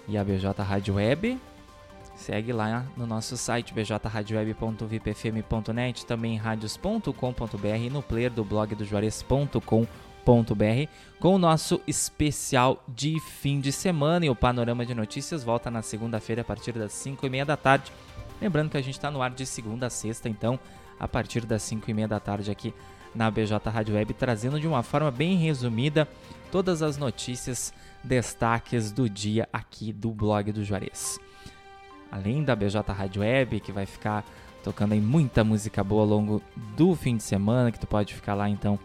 E 0.07 0.17
a 0.17 0.23
BJ 0.23 0.63
Rádio 0.63 0.95
Web 0.95 1.37
segue 2.15 2.53
lá 2.53 2.85
no 2.95 3.05
nosso 3.07 3.35
site 3.37 3.73
bjradioweb.vipfm.net, 3.73 6.05
também 6.05 6.37
radios.com.br 6.37 7.77
e 7.79 7.89
no 7.89 8.03
player 8.03 8.31
do 8.31 8.43
blog 8.43 8.75
do 8.75 8.85
Juarez.com.br 8.85 10.10
com 11.19 11.35
o 11.35 11.37
nosso 11.37 11.81
especial 11.85 12.83
de 12.87 13.19
fim 13.19 13.59
de 13.59 13.71
semana. 13.71 14.25
E 14.25 14.29
o 14.29 14.35
Panorama 14.35 14.85
de 14.85 14.95
Notícias 14.95 15.43
volta 15.43 15.69
na 15.69 15.81
segunda-feira 15.81 16.41
a 16.41 16.45
partir 16.45 16.73
das 16.73 16.93
5 16.93 17.25
e 17.25 17.29
meia 17.29 17.45
da 17.45 17.57
tarde. 17.57 17.91
Lembrando 18.41 18.69
que 18.69 18.77
a 18.77 18.81
gente 18.81 18.95
está 18.95 19.11
no 19.11 19.21
ar 19.21 19.31
de 19.31 19.45
segunda 19.45 19.87
a 19.87 19.89
sexta, 19.89 20.27
então 20.27 20.59
a 20.99 21.07
partir 21.07 21.45
das 21.45 21.61
5 21.63 21.89
e 21.89 21.93
meia 21.93 22.07
da 22.07 22.19
tarde 22.19 22.49
aqui 22.49 22.73
na 23.13 23.29
BJ 23.29 23.57
Rádio 23.69 23.95
Web, 23.95 24.13
trazendo 24.13 24.59
de 24.59 24.67
uma 24.67 24.83
forma 24.83 25.11
bem 25.11 25.35
resumida 25.35 26.07
todas 26.51 26.81
as 26.81 26.97
notícias, 26.97 27.73
destaques 28.03 28.91
do 28.91 29.09
dia 29.09 29.47
aqui 29.51 29.93
do 29.93 30.11
blog 30.11 30.51
do 30.51 30.63
Juarez. 30.63 31.19
Além 32.11 32.43
da 32.43 32.55
BJ 32.55 32.81
Rádio 32.91 33.21
Web, 33.21 33.59
que 33.59 33.71
vai 33.71 33.85
ficar 33.85 34.25
tocando 34.63 34.93
aí 34.93 35.01
muita 35.01 35.43
música 35.43 35.83
boa 35.83 36.01
ao 36.01 36.07
longo 36.07 36.41
do 36.75 36.95
fim 36.95 37.17
de 37.17 37.23
semana, 37.23 37.71
que 37.71 37.79
tu 37.79 37.87
pode 37.87 38.13
ficar 38.13 38.33
lá 38.33 38.49
então 38.49 38.79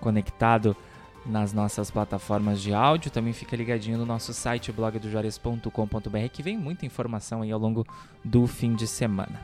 conectado 0.00 0.76
nas 1.24 1.52
nossas 1.52 1.90
plataformas 1.90 2.60
de 2.60 2.72
áudio. 2.72 3.10
Também 3.10 3.32
fica 3.32 3.56
ligadinho 3.56 3.98
no 3.98 4.06
nosso 4.06 4.32
site 4.32 4.72
blogdojuarez.com.br 4.72 6.28
que 6.32 6.42
vem 6.42 6.56
muita 6.56 6.86
informação 6.86 7.42
aí 7.42 7.52
ao 7.52 7.60
longo 7.60 7.86
do 8.24 8.46
fim 8.46 8.74
de 8.74 8.86
semana. 8.86 9.40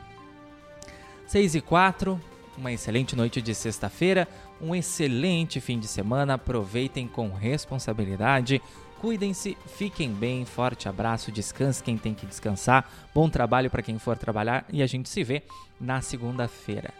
6 1.27 1.55
e 1.55 1.61
4, 1.61 2.19
uma 2.57 2.71
excelente 2.71 3.15
noite 3.15 3.41
de 3.41 3.53
sexta-feira, 3.55 4.27
um 4.61 4.75
excelente 4.75 5.59
fim 5.59 5.79
de 5.79 5.87
semana. 5.87 6.35
Aproveitem 6.35 7.07
com 7.07 7.29
responsabilidade. 7.29 8.61
Cuidem-se, 8.99 9.57
fiquem 9.67 10.11
bem, 10.11 10.45
forte 10.45 10.87
abraço, 10.87 11.31
descanse 11.31 11.83
quem 11.83 11.97
tem 11.97 12.13
que 12.13 12.25
descansar, 12.25 12.89
bom 13.13 13.29
trabalho 13.29 13.69
para 13.69 13.83
quem 13.83 13.99
for 13.99 14.17
trabalhar 14.17 14.65
e 14.71 14.81
a 14.81 14.87
gente 14.87 15.09
se 15.09 15.23
vê 15.23 15.43
na 15.79 16.01
segunda-feira. 16.01 16.91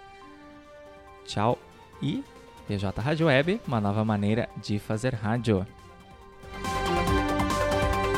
Tchau 1.25 1.57
e 2.01 2.23
PJ 2.67 2.99
Rádio 2.99 3.27
Web, 3.27 3.61
uma 3.67 3.79
nova 3.79 4.03
maneira 4.03 4.49
de 4.57 4.79
fazer 4.79 5.13
rádio. 5.13 5.65